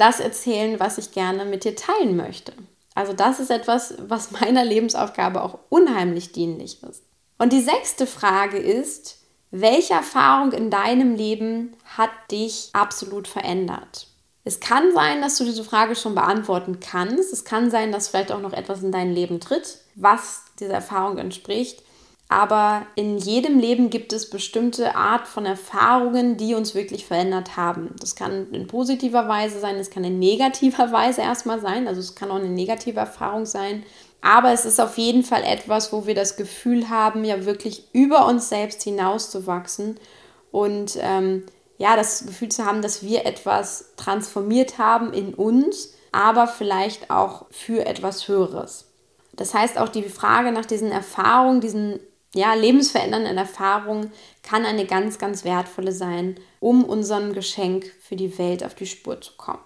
das 0.00 0.20
erzählen, 0.20 0.80
was 0.80 0.98
ich 0.98 1.12
gerne 1.12 1.44
mit 1.44 1.64
dir 1.64 1.76
teilen 1.76 2.16
möchte. 2.16 2.52
Also 2.94 3.12
das 3.12 3.40
ist 3.40 3.50
etwas, 3.50 3.94
was 3.98 4.30
meiner 4.30 4.64
Lebensaufgabe 4.64 5.42
auch 5.42 5.58
unheimlich 5.68 6.32
dienlich 6.32 6.82
ist. 6.82 7.02
Und 7.38 7.52
die 7.52 7.62
sechste 7.62 8.06
Frage 8.06 8.58
ist, 8.58 9.18
welche 9.50 9.94
Erfahrung 9.94 10.52
in 10.52 10.70
deinem 10.70 11.16
Leben 11.16 11.76
hat 11.84 12.10
dich 12.30 12.70
absolut 12.72 13.26
verändert? 13.26 14.06
Es 14.44 14.60
kann 14.60 14.92
sein, 14.94 15.20
dass 15.20 15.36
du 15.36 15.44
diese 15.44 15.64
Frage 15.64 15.94
schon 15.94 16.14
beantworten 16.14 16.80
kannst. 16.80 17.32
Es 17.32 17.44
kann 17.44 17.70
sein, 17.70 17.92
dass 17.92 18.08
vielleicht 18.08 18.32
auch 18.32 18.40
noch 18.40 18.52
etwas 18.52 18.82
in 18.82 18.92
dein 18.92 19.12
Leben 19.12 19.40
tritt, 19.40 19.78
was 19.96 20.44
dieser 20.58 20.74
Erfahrung 20.74 21.18
entspricht. 21.18 21.82
Aber 22.30 22.86
in 22.94 23.18
jedem 23.18 23.58
Leben 23.58 23.90
gibt 23.90 24.12
es 24.12 24.30
bestimmte 24.30 24.94
Art 24.94 25.26
von 25.26 25.46
Erfahrungen, 25.46 26.36
die 26.36 26.54
uns 26.54 26.76
wirklich 26.76 27.04
verändert 27.04 27.56
haben. 27.56 27.90
Das 27.98 28.14
kann 28.14 28.52
in 28.52 28.68
positiver 28.68 29.26
Weise 29.26 29.58
sein, 29.58 29.74
es 29.74 29.90
kann 29.90 30.04
in 30.04 30.20
negativer 30.20 30.92
Weise 30.92 31.22
erstmal 31.22 31.60
sein, 31.60 31.88
also 31.88 31.98
es 31.98 32.14
kann 32.14 32.30
auch 32.30 32.36
eine 32.36 32.48
negative 32.48 33.00
Erfahrung 33.00 33.46
sein. 33.46 33.82
Aber 34.20 34.52
es 34.52 34.64
ist 34.64 34.80
auf 34.80 34.96
jeden 34.96 35.24
Fall 35.24 35.42
etwas, 35.42 35.92
wo 35.92 36.06
wir 36.06 36.14
das 36.14 36.36
Gefühl 36.36 36.88
haben, 36.88 37.24
ja 37.24 37.46
wirklich 37.46 37.88
über 37.92 38.26
uns 38.26 38.48
selbst 38.48 38.84
hinauszuwachsen 38.84 39.98
und 40.52 40.98
ähm, 41.00 41.42
ja, 41.78 41.96
das 41.96 42.26
Gefühl 42.26 42.50
zu 42.50 42.64
haben, 42.64 42.80
dass 42.80 43.02
wir 43.02 43.26
etwas 43.26 43.86
transformiert 43.96 44.78
haben 44.78 45.12
in 45.12 45.34
uns, 45.34 45.94
aber 46.12 46.46
vielleicht 46.46 47.10
auch 47.10 47.46
für 47.50 47.86
etwas 47.86 48.28
Höheres. 48.28 48.86
Das 49.32 49.52
heißt, 49.52 49.78
auch 49.78 49.88
die 49.88 50.02
Frage 50.04 50.52
nach 50.52 50.66
diesen 50.66 50.92
Erfahrungen, 50.92 51.60
diesen 51.60 51.98
ja, 52.34 52.54
lebensverändernden 52.54 53.36
Erfahrungen 53.36 54.12
kann 54.42 54.64
eine 54.64 54.86
ganz, 54.86 55.18
ganz 55.18 55.44
wertvolle 55.44 55.92
sein, 55.92 56.36
um 56.60 56.84
unserem 56.84 57.32
Geschenk 57.32 57.90
für 58.00 58.16
die 58.16 58.38
Welt 58.38 58.64
auf 58.64 58.74
die 58.74 58.86
Spur 58.86 59.20
zu 59.20 59.32
kommen. 59.36 59.64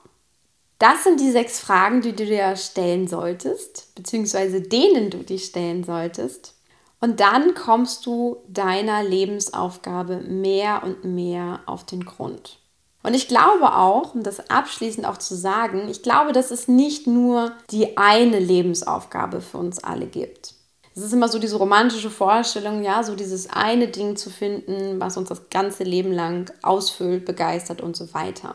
Das 0.79 1.05
sind 1.05 1.21
die 1.21 1.31
sechs 1.31 1.61
Fragen, 1.61 2.01
die 2.01 2.13
du 2.13 2.25
dir 2.25 2.57
stellen 2.57 3.07
solltest, 3.07 3.95
beziehungsweise 3.95 4.61
denen 4.61 5.11
du 5.11 5.19
dich 5.19 5.45
stellen 5.47 5.85
solltest. 5.85 6.55
Und 7.01 7.21
dann 7.21 7.55
kommst 7.55 8.07
du 8.07 8.39
deiner 8.49 9.05
Lebensaufgabe 9.05 10.21
mehr 10.21 10.83
und 10.83 11.05
mehr 11.05 11.61
auf 11.67 11.85
den 11.85 12.05
Grund. 12.05 12.59
Und 13.03 13.13
ich 13.13 13.29
glaube 13.29 13.75
auch, 13.75 14.15
um 14.15 14.23
das 14.23 14.49
abschließend 14.49 15.07
auch 15.07 15.19
zu 15.19 15.35
sagen, 15.35 15.89
ich 15.91 16.03
glaube, 16.03 16.33
dass 16.33 16.51
es 16.51 16.67
nicht 16.67 17.07
nur 17.07 17.53
die 17.71 17.99
eine 17.99 18.39
Lebensaufgabe 18.39 19.43
für 19.43 19.59
uns 19.59 19.85
alle 19.85 20.07
gibt. 20.07 20.55
Es 20.97 21.03
ist 21.03 21.13
immer 21.13 21.29
so 21.29 21.41
diese 21.41 21.57
romantische 21.57 22.11
Vorstellung, 22.11 22.85
ja, 22.85 23.03
so 23.03 23.17
dieses 23.17 23.51
eine 23.51 23.89
Ding 23.89 24.17
zu 24.17 24.31
finden, 24.31 25.01
was 25.01 25.17
uns 25.17 25.29
das 25.29 25.51
ganze 25.51 25.83
Leben 25.83 26.13
lang 26.13 26.53
ausfüllt, 26.63 27.25
begeistert 27.25 27.81
und 27.81 27.97
so 27.97 28.15
weiter. 28.15 28.55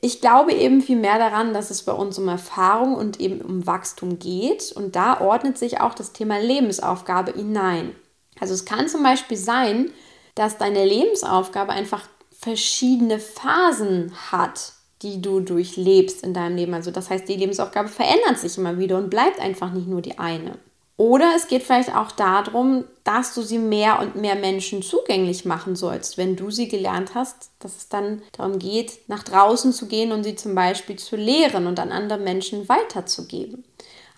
Ich 0.00 0.20
glaube 0.20 0.52
eben 0.52 0.80
viel 0.80 0.96
mehr 0.96 1.18
daran, 1.18 1.52
dass 1.52 1.70
es 1.70 1.82
bei 1.82 1.92
uns 1.92 2.16
um 2.18 2.28
Erfahrung 2.28 2.94
und 2.94 3.20
eben 3.20 3.40
um 3.40 3.66
Wachstum 3.66 4.18
geht 4.18 4.72
und 4.72 4.96
da 4.96 5.20
ordnet 5.20 5.58
sich 5.58 5.80
auch 5.80 5.94
das 5.94 6.12
Thema 6.12 6.38
Lebensaufgabe 6.40 7.32
hinein. 7.32 7.94
Also 8.38 8.54
es 8.54 8.64
kann 8.64 8.88
zum 8.88 9.02
Beispiel 9.02 9.36
sein, 9.36 9.90
dass 10.36 10.56
deine 10.56 10.84
Lebensaufgabe 10.84 11.72
einfach 11.72 12.08
verschiedene 12.30 13.18
Phasen 13.18 14.12
hat, 14.30 14.72
die 15.02 15.20
du 15.20 15.40
durchlebst 15.40 16.22
in 16.22 16.32
deinem 16.34 16.56
Leben. 16.56 16.72
Also 16.72 16.90
das 16.90 17.10
heißt, 17.10 17.28
die 17.28 17.36
Lebensaufgabe 17.36 17.88
verändert 17.88 18.38
sich 18.38 18.56
immer 18.56 18.78
wieder 18.78 18.96
und 18.96 19.10
bleibt 19.10 19.40
einfach 19.40 19.72
nicht 19.72 19.88
nur 19.88 20.00
die 20.00 20.18
eine. 20.18 20.56
Oder 21.00 21.32
es 21.34 21.48
geht 21.48 21.62
vielleicht 21.62 21.96
auch 21.96 22.12
darum, 22.12 22.84
dass 23.04 23.32
du 23.32 23.40
sie 23.40 23.56
mehr 23.56 24.00
und 24.00 24.16
mehr 24.16 24.34
Menschen 24.34 24.82
zugänglich 24.82 25.46
machen 25.46 25.74
sollst, 25.74 26.18
wenn 26.18 26.36
du 26.36 26.50
sie 26.50 26.68
gelernt 26.68 27.14
hast, 27.14 27.52
dass 27.58 27.78
es 27.78 27.88
dann 27.88 28.20
darum 28.36 28.58
geht, 28.58 29.08
nach 29.08 29.22
draußen 29.22 29.72
zu 29.72 29.86
gehen 29.86 30.12
und 30.12 30.24
sie 30.24 30.34
zum 30.34 30.54
Beispiel 30.54 30.96
zu 30.96 31.16
lehren 31.16 31.66
und 31.66 31.80
an 31.80 31.90
andere 31.90 32.18
Menschen 32.18 32.68
weiterzugeben. 32.68 33.64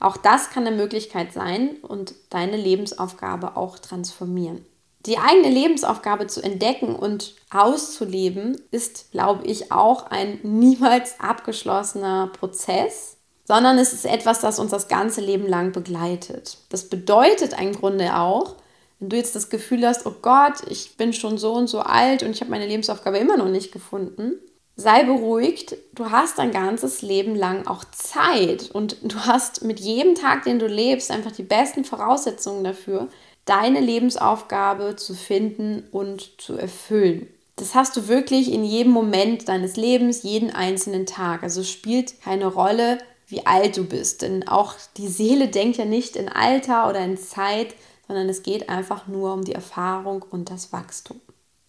Auch 0.00 0.16
das 0.16 0.50
kann 0.50 0.66
eine 0.66 0.74
Möglichkeit 0.74 1.32
sein 1.32 1.76
und 1.82 2.14
deine 2.30 2.56
Lebensaufgabe 2.56 3.56
auch 3.56 3.78
transformieren. 3.78 4.66
Die 5.06 5.18
eigene 5.18 5.50
Lebensaufgabe 5.50 6.26
zu 6.26 6.42
entdecken 6.42 6.96
und 6.96 7.36
auszuleben 7.50 8.60
ist, 8.72 9.12
glaube 9.12 9.46
ich, 9.46 9.70
auch 9.70 10.10
ein 10.10 10.40
niemals 10.42 11.20
abgeschlossener 11.20 12.32
Prozess 12.36 13.11
sondern 13.44 13.78
es 13.78 13.92
ist 13.92 14.06
etwas, 14.06 14.40
das 14.40 14.58
uns 14.58 14.70
das 14.70 14.88
ganze 14.88 15.20
Leben 15.20 15.46
lang 15.46 15.72
begleitet. 15.72 16.58
Das 16.68 16.88
bedeutet 16.88 17.58
im 17.60 17.72
Grunde 17.72 18.16
auch, 18.16 18.56
wenn 18.98 19.08
du 19.08 19.16
jetzt 19.16 19.34
das 19.34 19.50
Gefühl 19.50 19.86
hast, 19.86 20.06
oh 20.06 20.14
Gott, 20.22 20.62
ich 20.68 20.96
bin 20.96 21.12
schon 21.12 21.36
so 21.36 21.52
und 21.54 21.66
so 21.66 21.80
alt 21.80 22.22
und 22.22 22.30
ich 22.30 22.40
habe 22.40 22.50
meine 22.50 22.66
Lebensaufgabe 22.66 23.18
immer 23.18 23.36
noch 23.36 23.48
nicht 23.48 23.72
gefunden, 23.72 24.34
sei 24.76 25.04
beruhigt, 25.04 25.76
du 25.94 26.10
hast 26.10 26.38
dein 26.38 26.52
ganzes 26.52 27.02
Leben 27.02 27.34
lang 27.34 27.66
auch 27.66 27.84
Zeit 27.84 28.70
und 28.72 28.96
du 29.02 29.16
hast 29.26 29.64
mit 29.64 29.80
jedem 29.80 30.14
Tag, 30.14 30.44
den 30.44 30.58
du 30.58 30.66
lebst, 30.66 31.10
einfach 31.10 31.32
die 31.32 31.42
besten 31.42 31.84
Voraussetzungen 31.84 32.64
dafür, 32.64 33.08
deine 33.44 33.80
Lebensaufgabe 33.80 34.96
zu 34.96 35.14
finden 35.14 35.84
und 35.90 36.40
zu 36.40 36.56
erfüllen. 36.56 37.26
Das 37.56 37.74
hast 37.74 37.96
du 37.96 38.08
wirklich 38.08 38.50
in 38.52 38.64
jedem 38.64 38.92
Moment 38.92 39.48
deines 39.48 39.76
Lebens, 39.76 40.22
jeden 40.22 40.50
einzelnen 40.50 41.06
Tag. 41.06 41.42
Also 41.42 41.62
spielt 41.62 42.20
keine 42.22 42.46
Rolle, 42.46 42.98
wie 43.32 43.46
alt 43.46 43.76
du 43.76 43.84
bist. 43.84 44.22
Denn 44.22 44.46
auch 44.46 44.74
die 44.96 45.08
Seele 45.08 45.48
denkt 45.48 45.78
ja 45.78 45.84
nicht 45.84 46.14
in 46.14 46.28
Alter 46.28 46.88
oder 46.88 47.00
in 47.00 47.18
Zeit, 47.18 47.74
sondern 48.06 48.28
es 48.28 48.42
geht 48.42 48.68
einfach 48.68 49.08
nur 49.08 49.32
um 49.32 49.42
die 49.42 49.54
Erfahrung 49.54 50.24
und 50.30 50.50
das 50.50 50.72
Wachstum. 50.72 51.20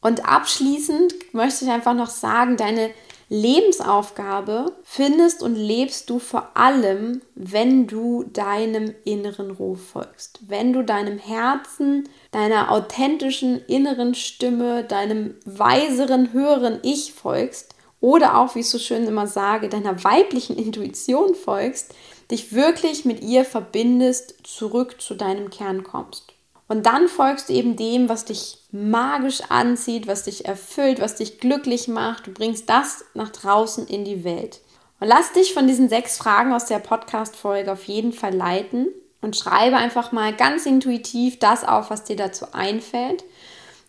Und 0.02 0.28
abschließend 0.28 1.34
möchte 1.34 1.64
ich 1.66 1.72
einfach 1.72 1.94
noch 1.94 2.10
sagen, 2.10 2.58
deine 2.58 2.92
Lebensaufgabe 3.30 4.74
findest 4.84 5.42
und 5.42 5.56
lebst 5.56 6.10
du 6.10 6.20
vor 6.20 6.50
allem, 6.56 7.22
wenn 7.36 7.88
du 7.88 8.26
deinem 8.26 8.94
inneren 9.06 9.50
Ruf 9.50 9.80
folgst, 9.92 10.42
wenn 10.48 10.74
du 10.74 10.84
deinem 10.84 11.18
Herzen, 11.18 12.10
deiner 12.32 12.70
authentischen 12.70 13.64
inneren 13.66 14.14
Stimme, 14.14 14.84
deinem 14.84 15.36
weiseren, 15.46 16.34
höheren 16.34 16.80
Ich 16.84 17.14
folgst 17.14 17.73
oder 18.04 18.38
auch, 18.38 18.54
wie 18.54 18.60
ich 18.60 18.70
so 18.70 18.80
schön 18.80 19.08
immer 19.08 19.28
sage, 19.28 19.70
deiner 19.70 20.04
weiblichen 20.04 20.58
Intuition 20.58 21.36
folgst, 21.36 21.96
dich 22.30 22.52
wirklich 22.52 23.06
mit 23.06 23.22
ihr 23.22 23.46
verbindest, 23.46 24.46
zurück 24.46 25.00
zu 25.00 25.16
deinem 25.16 25.50
Kern 25.50 25.84
kommst. 25.84 26.34
Und 26.68 26.86
dann 26.86 27.08
folgst 27.08 27.48
du 27.48 27.54
eben 27.54 27.78
dem, 27.78 28.10
was 28.10 28.26
dich 28.26 28.58
magisch 28.74 29.40
anzieht, 29.48 30.06
was 30.06 30.24
dich 30.24 30.44
erfüllt, 30.44 31.00
was 31.00 31.16
dich 31.16 31.40
glücklich 31.40 31.88
macht. 31.88 32.28
Du 32.28 32.32
bringst 32.32 32.70
das 32.70 33.06
nach 33.14 33.30
draußen 33.30 33.88
in 33.88 34.04
die 34.04 34.26
Welt. 34.26 34.60
Und 35.00 35.08
lass 35.08 35.32
dich 35.32 35.54
von 35.54 35.66
diesen 35.66 35.88
sechs 35.88 36.18
Fragen 36.18 36.52
aus 36.52 36.66
der 36.66 36.80
Podcast-Folge 36.80 37.72
auf 37.72 37.86
jeden 37.86 38.12
Fall 38.12 38.36
leiten 38.36 38.88
und 39.22 39.38
schreibe 39.38 39.78
einfach 39.78 40.12
mal 40.12 40.36
ganz 40.36 40.66
intuitiv 40.66 41.40
das 41.40 41.64
auf, 41.64 41.90
was 41.90 42.04
dir 42.04 42.18
dazu 42.18 42.48
einfällt. 42.52 43.24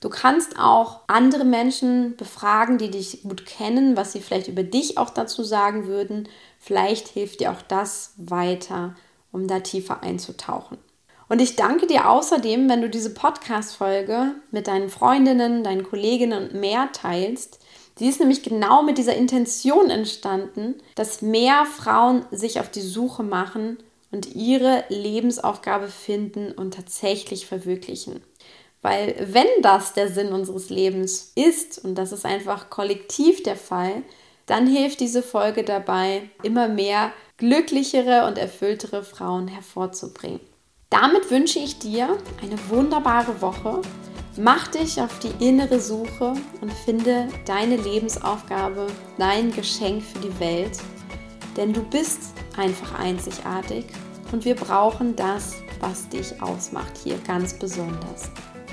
Du 0.00 0.10
kannst 0.10 0.58
auch 0.58 1.00
andere 1.06 1.44
Menschen 1.44 2.16
befragen, 2.16 2.78
die 2.78 2.90
dich 2.90 3.22
gut 3.22 3.46
kennen, 3.46 3.96
was 3.96 4.12
sie 4.12 4.20
vielleicht 4.20 4.48
über 4.48 4.62
dich 4.62 4.98
auch 4.98 5.10
dazu 5.10 5.42
sagen 5.42 5.86
würden. 5.86 6.28
Vielleicht 6.58 7.08
hilft 7.08 7.40
dir 7.40 7.52
auch 7.52 7.62
das 7.62 8.12
weiter, 8.16 8.94
um 9.32 9.46
da 9.46 9.60
tiefer 9.60 10.02
einzutauchen. 10.02 10.78
Und 11.28 11.40
ich 11.40 11.56
danke 11.56 11.86
dir 11.86 12.10
außerdem, 12.10 12.68
wenn 12.68 12.82
du 12.82 12.90
diese 12.90 13.14
Podcast-Folge 13.14 14.34
mit 14.50 14.68
deinen 14.68 14.90
Freundinnen, 14.90 15.64
deinen 15.64 15.84
Kolleginnen 15.84 16.44
und 16.44 16.60
mehr 16.60 16.90
teilst. 16.92 17.60
Sie 17.96 18.08
ist 18.08 18.20
nämlich 18.20 18.42
genau 18.42 18.82
mit 18.82 18.98
dieser 18.98 19.14
Intention 19.14 19.88
entstanden, 19.88 20.74
dass 20.96 21.22
mehr 21.22 21.64
Frauen 21.64 22.26
sich 22.30 22.60
auf 22.60 22.70
die 22.70 22.82
Suche 22.82 23.22
machen 23.22 23.78
und 24.10 24.34
ihre 24.34 24.84
Lebensaufgabe 24.88 25.88
finden 25.88 26.52
und 26.52 26.74
tatsächlich 26.74 27.46
verwirklichen. 27.46 28.20
Weil 28.84 29.16
wenn 29.32 29.46
das 29.62 29.94
der 29.94 30.10
Sinn 30.10 30.28
unseres 30.28 30.68
Lebens 30.68 31.32
ist, 31.34 31.82
und 31.82 31.94
das 31.94 32.12
ist 32.12 32.26
einfach 32.26 32.68
kollektiv 32.68 33.42
der 33.42 33.56
Fall, 33.56 34.02
dann 34.44 34.66
hilft 34.66 35.00
diese 35.00 35.22
Folge 35.22 35.64
dabei, 35.64 36.28
immer 36.42 36.68
mehr 36.68 37.10
glücklichere 37.38 38.26
und 38.26 38.36
erfülltere 38.36 39.02
Frauen 39.02 39.48
hervorzubringen. 39.48 40.40
Damit 40.90 41.30
wünsche 41.30 41.60
ich 41.60 41.78
dir 41.78 42.18
eine 42.42 42.58
wunderbare 42.68 43.40
Woche. 43.40 43.80
Mach 44.36 44.68
dich 44.68 45.00
auf 45.00 45.18
die 45.20 45.32
innere 45.42 45.80
Suche 45.80 46.34
und 46.60 46.70
finde 46.84 47.28
deine 47.46 47.76
Lebensaufgabe, 47.76 48.88
dein 49.16 49.50
Geschenk 49.50 50.02
für 50.02 50.18
die 50.18 50.40
Welt. 50.40 50.76
Denn 51.56 51.72
du 51.72 51.82
bist 51.82 52.34
einfach 52.58 52.98
einzigartig 52.98 53.86
und 54.30 54.44
wir 54.44 54.56
brauchen 54.56 55.16
das, 55.16 55.54
was 55.80 56.06
dich 56.10 56.42
ausmacht, 56.42 56.98
hier 57.02 57.16
ganz 57.26 57.58
besonders. 57.58 58.30